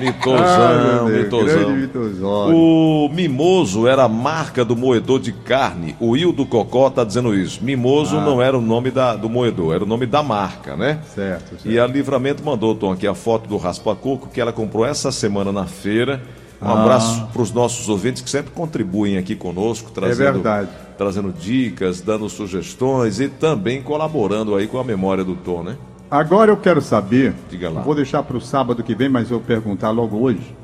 Grande 0.00 1.12
mitosão. 1.12 1.70
mitosório. 1.76 2.54
O 2.56 3.08
Mimoso 3.12 3.86
era 3.86 4.04
a 4.04 4.08
marca 4.08 4.64
do 4.64 4.74
moedor 4.76 5.20
de 5.20 5.32
carne. 5.32 5.94
O 6.00 6.16
Hildo 6.16 6.46
Cocó 6.46 6.88
tá 6.88 7.04
dizendo 7.04 7.34
isso. 7.34 7.62
Mimoso 7.62 8.16
Ah. 8.16 8.20
não 8.24 8.40
era 8.40 8.56
o 8.56 8.62
nome 8.62 8.90
da- 8.90 9.14
do 9.16 9.28
moedor, 9.28 9.74
era 9.74 9.84
o 9.84 9.86
nome 9.86 10.06
da 10.06 10.22
marca, 10.22 10.74
né? 10.76 11.00
Certo, 11.14 11.50
certo. 11.50 11.68
E 11.68 11.78
a 11.78 11.86
Livramento 11.86 12.42
mandou, 12.44 12.74
Tom, 12.74 12.92
aqui 12.92 13.06
a 13.06 13.14
foto 13.14 13.46
do 13.48 13.56
raspa-coco 13.58 14.28
que 14.28 14.40
ela 14.40 14.52
comprou 14.52 14.86
essa 14.86 15.12
semana 15.12 15.52
na 15.52 15.66
feira. 15.66 16.22
Um 16.62 16.68
Ah. 16.68 16.80
abraço 16.82 17.26
para 17.32 17.42
os 17.42 17.52
nossos 17.52 17.88
ouvintes 17.88 18.22
que 18.22 18.30
sempre 18.30 18.52
contribuem 18.52 19.16
aqui 19.18 19.34
conosco, 19.34 19.90
trazendo, 19.90 20.22
É 20.28 20.32
verdade. 20.32 20.68
Trazendo 21.00 21.32
dicas, 21.32 22.02
dando 22.02 22.28
sugestões 22.28 23.20
e 23.20 23.28
também 23.30 23.80
colaborando 23.80 24.54
aí 24.54 24.66
com 24.66 24.78
a 24.78 24.84
memória 24.84 25.24
do 25.24 25.34
Tom, 25.34 25.62
né? 25.62 25.78
Agora 26.10 26.50
eu 26.50 26.58
quero 26.58 26.82
saber, 26.82 27.32
Diga 27.48 27.70
lá. 27.70 27.80
vou 27.80 27.94
deixar 27.94 28.22
para 28.22 28.36
o 28.36 28.40
sábado 28.40 28.82
que 28.82 28.94
vem, 28.94 29.08
mas 29.08 29.30
eu 29.30 29.38
vou 29.38 29.46
perguntar 29.46 29.88
logo 29.92 30.18
hoje. 30.18 30.54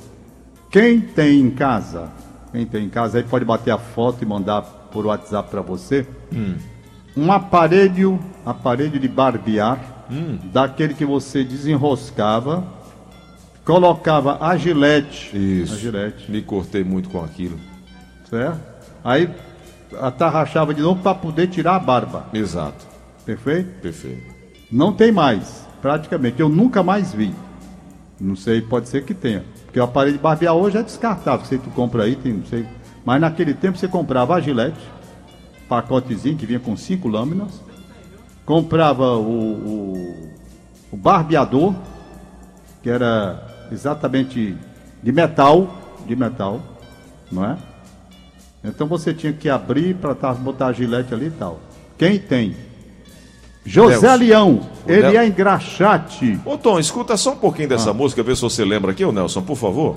Quem 0.70 1.00
tem 1.00 1.40
em 1.40 1.48
casa, 1.50 2.10
quem 2.52 2.66
tem 2.66 2.84
em 2.84 2.88
casa 2.90 3.16
aí 3.16 3.24
pode 3.24 3.46
bater 3.46 3.70
a 3.70 3.78
foto 3.78 4.22
e 4.22 4.26
mandar 4.26 4.60
por 4.92 5.06
WhatsApp 5.06 5.48
para 5.50 5.62
você, 5.62 6.06
Hum. 6.30 6.56
um 7.16 7.32
aparelho, 7.32 8.20
aparelho 8.44 9.00
de 9.00 9.08
barbear, 9.08 10.04
Hum. 10.10 10.36
daquele 10.52 10.92
que 10.92 11.06
você 11.06 11.44
desenroscava, 11.44 12.62
colocava 13.64 14.36
a 14.38 14.54
gilete, 14.58 15.30
Isso. 15.34 15.72
a 15.72 15.76
gilete, 15.78 16.30
Me 16.30 16.42
cortei 16.42 16.84
muito 16.84 17.08
com 17.08 17.24
aquilo. 17.24 17.58
certo? 18.28 18.60
Aí 19.02 19.30
atarrachava 20.00 20.74
de 20.74 20.82
novo 20.82 21.02
para 21.02 21.14
poder 21.14 21.48
tirar 21.48 21.76
a 21.76 21.78
barba, 21.78 22.26
Exato. 22.32 22.86
perfeito? 23.24 23.80
Perfeito. 23.80 24.34
Não 24.70 24.92
tem 24.92 25.12
mais, 25.12 25.66
praticamente. 25.80 26.40
Eu 26.40 26.48
nunca 26.48 26.82
mais 26.82 27.12
vi. 27.12 27.32
Não 28.20 28.34
sei, 28.34 28.60
pode 28.60 28.88
ser 28.88 29.04
que 29.04 29.14
tenha. 29.14 29.44
Porque 29.64 29.78
o 29.78 29.84
aparelho 29.84 30.16
de 30.16 30.22
barbear 30.22 30.54
hoje 30.54 30.78
é 30.78 30.82
descartável. 30.82 31.44
Sei 31.46 31.58
tu 31.58 31.70
compra 31.70 32.04
aí, 32.04 32.16
tem, 32.16 32.32
não 32.32 32.46
sei. 32.46 32.66
Mas 33.04 33.20
naquele 33.20 33.54
tempo 33.54 33.78
você 33.78 33.86
comprava 33.86 34.34
a 34.34 34.40
gilete, 34.40 34.80
pacotezinho 35.68 36.36
que 36.36 36.46
vinha 36.46 36.58
com 36.58 36.76
cinco 36.76 37.08
lâminas. 37.08 37.60
Comprava 38.44 39.16
o, 39.16 39.30
o, 39.30 40.30
o 40.92 40.96
barbeador, 40.96 41.74
que 42.82 42.88
era 42.88 43.66
exatamente 43.70 44.56
de 45.02 45.12
metal, 45.12 45.68
de 46.06 46.16
metal, 46.16 46.60
não 47.30 47.44
é? 47.44 47.56
Então 48.64 48.86
você 48.86 49.14
tinha 49.14 49.32
que 49.32 49.48
abrir 49.48 49.94
para 49.94 50.14
botar 50.34 50.66
a 50.68 50.72
gilete 50.72 51.14
ali 51.14 51.26
e 51.26 51.30
tal. 51.30 51.60
Quem 51.96 52.18
tem? 52.18 52.56
José 53.64 54.00
Nelson. 54.00 54.16
Leão, 54.24 54.60
ele 54.86 55.02
Nel- 55.02 55.20
é 55.22 55.26
engraxate. 55.26 56.38
Ô 56.44 56.56
Tom, 56.56 56.78
escuta 56.78 57.16
só 57.16 57.32
um 57.32 57.36
pouquinho 57.36 57.66
Ah. 57.66 57.70
dessa 57.70 57.92
música, 57.92 58.22
vê 58.22 58.34
se 58.34 58.42
você 58.42 58.64
lembra 58.64 58.92
aqui, 58.92 59.04
ô 59.04 59.12
Nelson, 59.12 59.42
por 59.42 59.56
favor. 59.56 59.96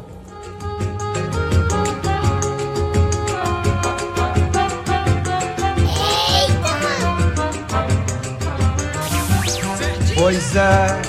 Pois 10.15 10.56
é, 10.56 11.02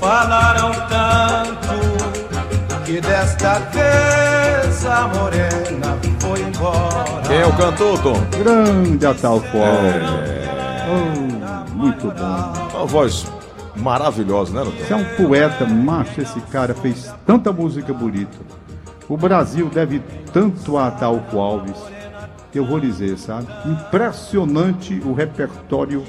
falaram 0.00 0.72
tanto 0.88 1.97
que 2.88 3.02
desta 3.02 3.58
vez 3.58 4.86
a 4.86 5.08
morena 5.08 5.98
foi 6.20 6.40
embora. 6.40 7.20
Quem 7.26 7.36
é 7.36 7.46
o 7.46 7.54
cantor, 7.54 8.02
Tom? 8.02 8.14
Grande 8.38 9.06
Ataúfo 9.06 9.58
É. 9.58 10.48
Oh, 10.88 11.70
muito 11.76 12.06
bom. 12.06 12.76
Uma 12.78 12.86
voz 12.86 13.26
maravilhosa, 13.76 14.54
né, 14.54 14.64
Você 14.64 14.86
Tom? 14.86 14.94
é 14.94 14.96
um 14.96 15.16
poeta, 15.16 15.66
macho, 15.66 16.22
esse 16.22 16.40
cara 16.40 16.72
fez 16.72 17.12
tanta 17.26 17.52
música 17.52 17.92
bonita. 17.92 18.38
O 19.06 19.18
Brasil 19.18 19.68
deve 19.68 20.00
tanto 20.32 20.78
a 20.78 20.86
Ataúfo 20.86 21.38
Alves, 21.38 21.76
que 22.50 22.58
eu 22.58 22.64
vou 22.64 22.80
dizer, 22.80 23.18
sabe? 23.18 23.48
Impressionante 23.66 24.98
o 25.04 25.12
repertório 25.12 26.02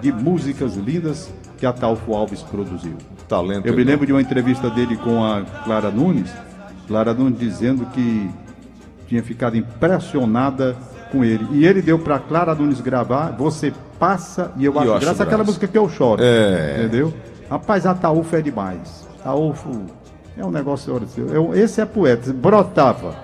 de 0.00 0.10
músicas 0.10 0.76
lindas 0.76 1.30
que 1.58 1.66
Ataúfo 1.66 2.14
Alves 2.14 2.40
produziu. 2.40 2.96
Talento. 3.28 3.66
Eu 3.66 3.74
me 3.74 3.84
lembro 3.84 4.06
de 4.06 4.12
uma 4.12 4.20
entrevista 4.20 4.68
dele 4.70 4.96
com 4.96 5.24
a 5.24 5.42
Clara 5.64 5.90
Nunes, 5.90 6.30
Clara 6.86 7.14
Nunes 7.14 7.38
dizendo 7.38 7.86
que 7.86 8.30
tinha 9.08 9.22
ficado 9.22 9.56
impressionada 9.56 10.76
com 11.10 11.24
ele. 11.24 11.46
E 11.52 11.66
ele 11.66 11.82
deu 11.82 11.98
para 11.98 12.18
Clara 12.18 12.54
Nunes 12.54 12.80
gravar, 12.80 13.32
você 13.36 13.72
passa 13.98 14.50
e 14.56 14.64
eu 14.64 14.74
E 14.74 14.78
acho 14.78 14.86
eu 14.86 14.94
acho 14.94 15.04
graça 15.06 15.22
aquela 15.22 15.44
música 15.44 15.66
que 15.68 15.78
eu 15.78 15.88
choro. 15.88 16.22
É. 16.22 16.76
Entendeu? 16.78 17.12
Rapaz, 17.50 17.86
Ataúfo 17.86 18.34
é 18.36 18.40
demais. 18.42 19.06
Ataúfo 19.20 19.70
é 20.36 20.44
um 20.44 20.50
negócio. 20.50 21.00
eu- 21.18 21.54
Esse 21.54 21.80
é 21.80 21.84
poeta. 21.86 22.32
Brotava 22.32 23.14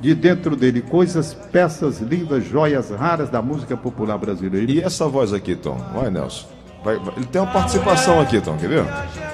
de 0.00 0.14
dentro 0.14 0.54
dele 0.54 0.80
coisas, 0.82 1.34
peças 1.34 2.00
lindas, 2.00 2.44
joias 2.44 2.90
raras 2.90 3.28
da 3.30 3.40
música 3.42 3.76
popular 3.76 4.18
brasileira. 4.18 4.70
E 4.70 4.80
essa 4.80 5.06
voz 5.08 5.32
aqui, 5.32 5.56
Tom? 5.56 5.76
Vai, 5.94 6.10
Nelson. 6.10 6.46
Vai, 6.84 6.96
vai. 6.96 7.14
Ele 7.16 7.26
tem 7.26 7.40
uma 7.40 7.52
participação 7.52 8.20
aqui, 8.20 8.40
Tom, 8.40 8.56
quer 8.56 8.68
ver? 8.68 8.84
É. 8.84 9.28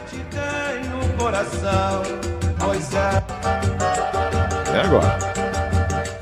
É 4.74 4.80
agora. 4.80 5.18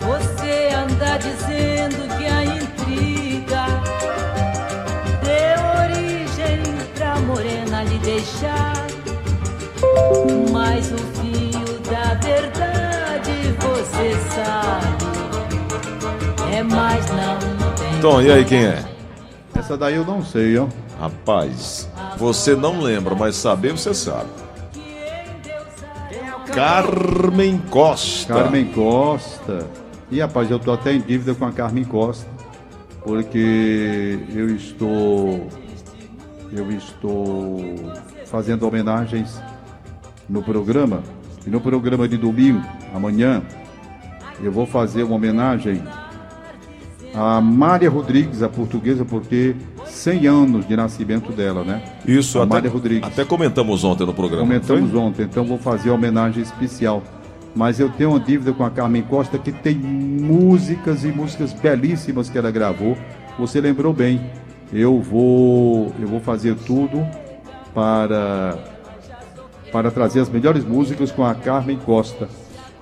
Você 0.00 0.70
anda 0.74 1.16
dizendo 1.18 2.08
que 2.18 2.26
a 2.26 2.44
intriga 2.44 3.66
deu 5.22 5.60
origem 5.82 6.62
pra 6.94 7.16
morena 7.20 7.84
lhe 7.84 7.98
deixar. 7.98 8.72
Mas 10.52 10.92
o 10.92 10.98
fio 10.98 11.78
da 11.90 12.14
verdade 12.14 13.56
você 13.60 14.14
sabe. 14.34 15.04
É 16.54 16.62
mais 16.62 17.06
não 17.10 17.38
tem. 17.74 18.00
Tom, 18.00 18.20
e 18.20 18.30
aí 18.30 18.44
quem 18.44 18.66
é? 18.66 18.84
Essa 19.56 19.76
daí 19.76 19.94
eu 19.94 20.04
não 20.04 20.22
sei, 20.22 20.58
ó. 20.58 20.66
Rapaz, 21.02 21.90
você 22.16 22.54
não 22.54 22.80
lembra, 22.80 23.16
mas 23.16 23.34
saber 23.34 23.72
você 23.72 23.92
sabe. 23.92 24.30
Carmen 26.54 27.58
Costa. 27.58 28.32
Carmen 28.32 28.66
Costa. 28.66 29.66
E 30.12 30.20
rapaz, 30.20 30.48
eu 30.48 30.60
tô 30.60 30.70
até 30.70 30.92
em 30.92 31.00
dívida 31.00 31.34
com 31.34 31.44
a 31.44 31.50
Carmen 31.50 31.82
Costa, 31.82 32.30
porque 33.04 34.20
eu 34.32 34.54
estou 34.54 35.48
eu 36.52 36.70
estou 36.70 37.58
fazendo 38.26 38.64
homenagens 38.68 39.42
no 40.28 40.40
programa. 40.40 41.02
E 41.44 41.50
no 41.50 41.60
programa 41.60 42.06
de 42.06 42.16
domingo, 42.16 42.64
amanhã, 42.94 43.42
eu 44.40 44.52
vou 44.52 44.66
fazer 44.66 45.02
uma 45.02 45.16
homenagem 45.16 45.82
a 47.14 47.40
Mária 47.40 47.90
Rodrigues, 47.90 48.42
a 48.42 48.48
portuguesa, 48.48 49.04
porque 49.04 49.54
100 50.02 50.26
anos 50.26 50.66
de 50.66 50.76
nascimento 50.76 51.30
dela, 51.30 51.62
né? 51.62 51.80
Isso, 52.04 52.40
a 52.40 52.42
até, 52.42 52.54
Mária 52.54 52.70
Rodrigues. 52.70 53.08
até 53.08 53.24
comentamos 53.24 53.84
ontem 53.84 54.04
no 54.04 54.12
programa. 54.12 54.42
Comentamos 54.42 54.92
ontem, 54.94 55.22
então 55.22 55.44
vou 55.44 55.58
fazer 55.58 55.90
uma 55.90 55.96
homenagem 55.96 56.42
especial. 56.42 57.02
Mas 57.54 57.78
eu 57.78 57.88
tenho 57.88 58.10
uma 58.10 58.18
dívida 58.18 58.52
com 58.52 58.64
a 58.64 58.70
Carmen 58.70 59.02
Costa 59.02 59.38
que 59.38 59.52
tem 59.52 59.76
músicas 59.76 61.04
e 61.04 61.08
músicas 61.08 61.52
belíssimas 61.52 62.28
que 62.28 62.36
ela 62.36 62.50
gravou. 62.50 62.96
Você 63.38 63.60
lembrou 63.60 63.92
bem. 63.92 64.20
Eu 64.72 65.00
vou, 65.00 65.92
eu 66.00 66.08
vou 66.08 66.18
fazer 66.18 66.56
tudo 66.66 67.06
para 67.72 68.58
para 69.70 69.90
trazer 69.90 70.20
as 70.20 70.28
melhores 70.28 70.64
músicas 70.64 71.10
com 71.10 71.24
a 71.24 71.34
Carmen 71.34 71.78
Costa. 71.78 72.28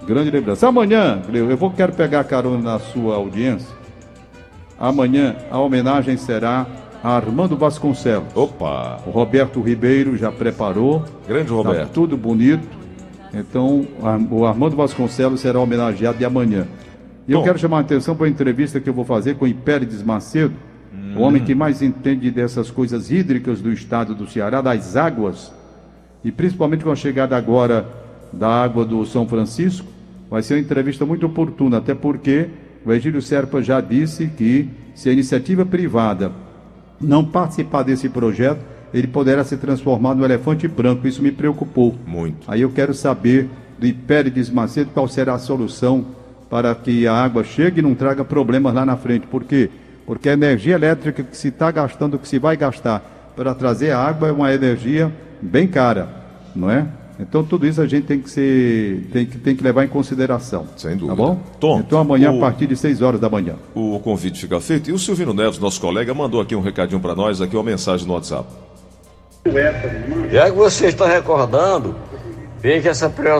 Grande 0.04 0.30
lembrança. 0.30 0.66
Amanhã, 0.66 1.20
eu 1.33 1.56
vou 1.56 1.70
quero 1.70 1.92
pegar 1.92 2.24
carona 2.24 2.72
na 2.72 2.78
sua 2.78 3.14
audiência. 3.16 3.68
Amanhã 4.78 5.37
a 5.50 5.59
homenagem 5.59 6.16
será 6.16 6.66
Armando 7.02 7.56
Vasconcelos. 7.56 8.28
Opa! 8.34 9.00
O 9.06 9.10
Roberto 9.10 9.60
Ribeiro 9.60 10.16
já 10.16 10.30
preparou. 10.30 11.04
Grande 11.26 11.48
Tá 11.48 11.54
Roberto. 11.54 11.90
tudo 11.92 12.16
bonito. 12.16 12.66
Então, 13.32 13.86
o 14.30 14.44
Armando 14.44 14.76
Vasconcelos 14.76 15.40
será 15.40 15.58
homenageado 15.60 16.18
de 16.18 16.24
amanhã. 16.24 16.66
E 17.28 17.32
eu 17.32 17.42
quero 17.42 17.58
chamar 17.58 17.78
a 17.78 17.80
atenção 17.80 18.16
para 18.16 18.26
a 18.26 18.28
entrevista 18.28 18.80
que 18.80 18.88
eu 18.88 18.94
vou 18.94 19.04
fazer 19.04 19.36
com 19.36 19.44
o 19.44 19.48
Hipérides 19.48 20.02
Macedo, 20.02 20.54
o 21.16 21.20
homem 21.20 21.44
que 21.44 21.54
mais 21.54 21.80
entende 21.80 22.30
dessas 22.30 22.70
coisas 22.70 23.10
hídricas 23.10 23.60
do 23.60 23.72
estado 23.72 24.14
do 24.14 24.28
Ceará, 24.28 24.60
das 24.60 24.96
águas, 24.96 25.52
e 26.24 26.32
principalmente 26.32 26.82
com 26.82 26.90
a 26.90 26.96
chegada 26.96 27.36
agora 27.36 27.86
da 28.32 28.48
água 28.48 28.84
do 28.84 29.06
São 29.06 29.28
Francisco. 29.28 29.86
Vai 30.28 30.42
ser 30.42 30.54
uma 30.54 30.60
entrevista 30.60 31.06
muito 31.06 31.24
oportuna, 31.26 31.78
até 31.78 31.94
porque 31.94 32.48
o 32.84 32.92
Egílio 32.92 33.22
Serpa 33.22 33.62
já 33.62 33.80
disse 33.80 34.26
que 34.26 34.68
se 34.94 35.08
a 35.08 35.12
iniciativa 35.12 35.64
privada 35.64 36.32
não 37.00 37.24
participar 37.24 37.82
desse 37.82 38.08
projeto, 38.08 38.60
ele 38.92 39.06
poderá 39.06 39.44
se 39.44 39.56
transformar 39.56 40.14
no 40.14 40.24
elefante 40.24 40.68
branco. 40.68 41.06
Isso 41.06 41.22
me 41.22 41.32
preocupou. 41.32 41.96
Muito. 42.06 42.50
Aí 42.50 42.60
eu 42.60 42.70
quero 42.70 42.92
saber 42.92 43.48
do 43.78 43.86
Hipérides 43.86 44.50
Macedo 44.50 44.90
qual 44.92 45.08
será 45.08 45.34
a 45.34 45.38
solução 45.38 46.04
para 46.50 46.74
que 46.74 47.06
a 47.06 47.14
água 47.14 47.44
chegue 47.44 47.78
e 47.78 47.82
não 47.82 47.94
traga 47.94 48.24
problemas 48.24 48.74
lá 48.74 48.84
na 48.84 48.96
frente. 48.96 49.26
Por 49.26 49.44
quê? 49.44 49.70
Porque 50.04 50.28
a 50.28 50.32
energia 50.32 50.74
elétrica 50.74 51.22
que 51.22 51.36
se 51.36 51.48
está 51.48 51.70
gastando, 51.70 52.18
que 52.18 52.28
se 52.28 52.38
vai 52.38 52.56
gastar 52.56 53.32
para 53.36 53.54
trazer 53.54 53.92
a 53.92 53.98
água 53.98 54.28
é 54.28 54.32
uma 54.32 54.52
energia 54.52 55.10
bem 55.40 55.68
cara, 55.68 56.08
não 56.54 56.68
é? 56.68 56.86
Então 57.20 57.44
tudo 57.44 57.66
isso 57.66 57.80
a 57.83 57.87
gente 57.87 58.06
tem 58.06 58.18
que 58.20 58.30
ser, 58.30 59.09
tem 59.12 59.26
que, 59.26 59.37
tem 59.38 59.54
que 59.54 59.62
levar 59.62 59.85
em 59.85 59.88
consideração. 59.88 60.66
Sem 60.76 60.96
dúvida. 60.96 61.09
Tá 61.09 61.14
bom? 61.16 61.38
Tom, 61.61 61.80
então 61.80 61.98
amanhã 61.98 62.33
o- 62.33 62.38
a 62.38 62.40
partir 62.40 62.66
de 62.66 62.76
6 62.76 63.02
horas 63.02 63.20
da 63.20 63.28
manhã. 63.28 63.56
O 63.74 63.98
convite 64.00 64.40
fica 64.40 64.61
feito. 64.61 64.88
E 64.90 64.92
o 64.92 64.98
Silvino 64.98 65.35
Neves, 65.35 65.59
nosso 65.59 65.80
colega, 65.80 66.14
mandou 66.14 66.40
aqui 66.40 66.54
um 66.56 66.61
recadinho 66.61 67.00
para 67.00 67.14
nós, 67.14 67.40
aqui 67.40 67.54
uma 67.56 67.62
mensagem 67.64 68.06
no 68.06 68.14
WhatsApp. 68.14 68.46
Já 70.30 70.50
que 70.50 70.56
você 70.56 70.87
está 70.88 71.06
recordando, 71.06 71.94
veja 72.61 72.90
essa 72.90 73.09
pre- 73.09 73.30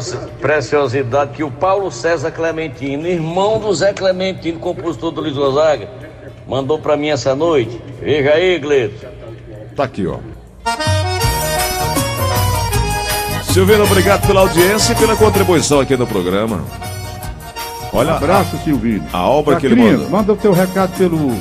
preciosidade 0.40 1.33
que 1.33 1.45
o 1.45 1.51
Paulo 1.51 1.90
César 1.90 2.31
Clementino, 2.31 3.07
irmão 3.07 3.59
do 3.59 3.73
Zé 3.75 3.93
Clementino, 3.93 4.59
compositor 4.59 5.11
do 5.11 5.21
Luiz 5.21 5.35
Gonzaga, 5.37 5.88
mandou 6.49 6.79
para 6.79 6.97
mim 6.97 7.09
essa 7.09 7.35
noite. 7.35 7.81
Veja 8.01 8.31
aí, 8.33 8.59
Gleito. 8.59 9.07
Tá 9.77 9.85
aqui, 9.85 10.07
ó. 10.07 10.19
Silvino, 13.61 13.85
obrigado 13.85 14.27
pela 14.27 14.40
audiência 14.40 14.94
e 14.94 14.96
pela 14.96 15.14
contribuição 15.14 15.81
aqui 15.81 15.94
no 15.94 16.07
programa. 16.07 16.64
Olha, 17.92 18.14
Abraço, 18.14 18.57
Silvino. 18.64 19.05
a 19.12 19.29
obra 19.29 19.57
que 19.57 19.66
ele 19.66 19.75
mandou. 19.75 20.09
Manda 20.09 20.33
o 20.33 20.37
teu 20.37 20.51
recado 20.51 20.96
pelo, 20.96 21.37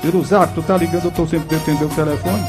pelo 0.00 0.24
zap. 0.24 0.54
Tu 0.54 0.62
tá 0.62 0.76
ligando, 0.76 1.06
eu 1.06 1.10
tô 1.10 1.26
sempre 1.26 1.48
tentando 1.58 1.86
o 1.86 1.88
telefone. 1.88 2.46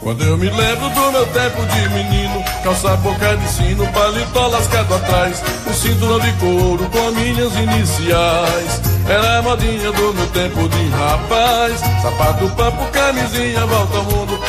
Quando 0.00 0.22
eu 0.22 0.36
me 0.38 0.48
lembro 0.48 0.88
do 0.90 1.12
meu 1.12 1.26
tempo 1.26 1.66
de 1.66 1.88
menino, 1.88 2.44
calça 2.62 2.96
boca 2.96 3.36
de 3.36 3.48
sino, 3.48 3.86
paletó 3.88 4.46
lascado 4.46 4.94
atrás, 4.94 5.42
o 5.66 5.72
cinturão 5.74 6.20
de 6.20 6.32
couro 6.34 6.88
com 6.88 7.10
minhas 7.10 7.52
iniciais. 7.54 8.80
Era 9.08 9.38
a 9.38 9.42
modinha 9.42 9.90
do 9.92 10.14
meu 10.14 10.26
tempo 10.28 10.68
de 10.68 10.88
rapaz, 10.88 11.80
sapato 12.00 12.48
papo, 12.50 12.86
camisinha, 12.92 13.66
volta 13.66 13.96
ao 13.98 14.04
mundo, 14.04 14.40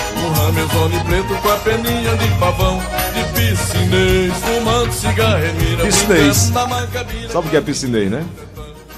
um 0.51 0.53
ramezone 0.53 0.99
preto 1.05 1.41
com 1.41 1.49
a 1.49 1.55
peninha 1.57 2.15
de 2.17 2.27
pavão, 2.39 2.79
de 3.13 3.23
piscinês, 3.33 4.33
fumando 4.35 4.91
cigarro 4.91 5.43
e 5.45 5.63
mira, 5.63 5.85
Piscinês. 5.85 6.49
brincando 6.49 6.53
na 6.53 6.67
mancabina. 6.67 7.29
Sabe 7.29 7.47
o 7.47 7.49
que 7.49 7.57
é 7.57 7.61
piscinei, 7.61 8.09
né? 8.09 8.25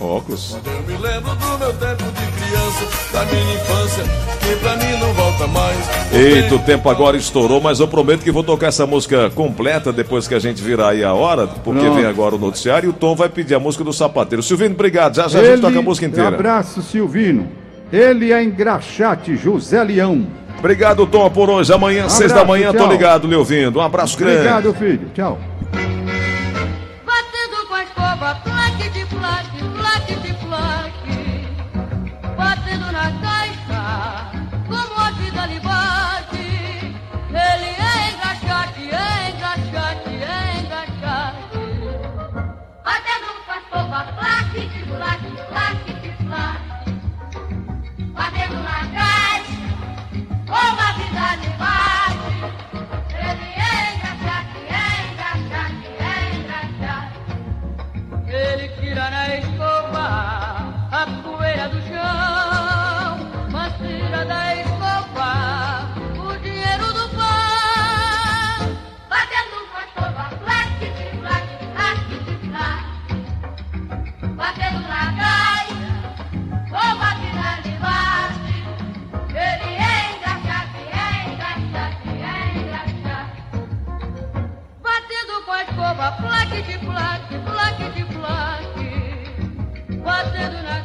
Óculos. 0.01 0.57
Eu 0.65 0.81
me 0.81 1.01
lembro 1.01 1.35
do 1.35 1.57
meu 1.59 1.73
tempo 1.73 2.03
de 2.03 2.43
criança, 2.43 3.13
da 3.13 3.25
minha 3.25 3.53
infância, 3.53 4.03
que 4.41 4.55
pra 4.57 4.75
mim 4.75 4.99
não 4.99 5.13
volta 5.13 5.47
mais. 5.47 5.77
Eita, 6.11 6.55
o 6.55 6.59
tempo 6.59 6.89
agora 6.89 7.15
estourou, 7.15 7.61
mas 7.61 7.79
eu 7.79 7.87
prometo 7.87 8.21
que 8.21 8.31
vou 8.31 8.43
tocar 8.43 8.67
essa 8.67 8.85
música 8.87 9.29
completa 9.29 9.93
depois 9.93 10.27
que 10.27 10.33
a 10.33 10.39
gente 10.39 10.61
virar 10.61 10.89
aí 10.89 11.03
a 11.03 11.13
hora, 11.13 11.47
porque 11.47 11.79
Pronto. 11.79 11.95
vem 11.95 12.05
agora 12.05 12.35
o 12.35 12.39
noticiário 12.39 12.87
e 12.87 12.89
o 12.89 12.93
Tom 12.93 13.15
vai 13.15 13.29
pedir 13.29 13.53
a 13.53 13.59
música 13.59 13.83
do 13.83 13.93
sapateiro. 13.93 14.41
Silvino, 14.41 14.73
obrigado. 14.73 15.15
Já 15.15 15.27
já 15.27 15.39
a 15.39 15.43
gente 15.45 15.61
toca 15.61 15.79
a 15.79 15.81
música 15.81 16.07
inteira. 16.07 16.35
Abraço, 16.35 16.81
Silvino. 16.81 17.47
Ele 17.91 18.33
é 18.33 18.43
engraxate, 18.43 19.37
José 19.37 19.81
Leão. 19.83 20.25
Obrigado, 20.59 21.05
Tom, 21.05 21.29
por 21.29 21.49
hoje. 21.49 21.73
Amanhã, 21.73 22.03
um 22.03 22.05
abraço, 22.05 22.17
seis 22.17 22.31
da 22.31 22.45
manhã, 22.45 22.71
tchau. 22.71 22.85
tô 22.85 22.91
ligado, 22.91 23.27
lhe 23.27 23.35
ouvindo. 23.35 23.79
Um 23.79 23.81
abraço 23.81 24.17
grande. 24.17 24.37
Obrigado, 24.37 24.73
filho. 24.73 25.09
Tchau. 25.13 25.37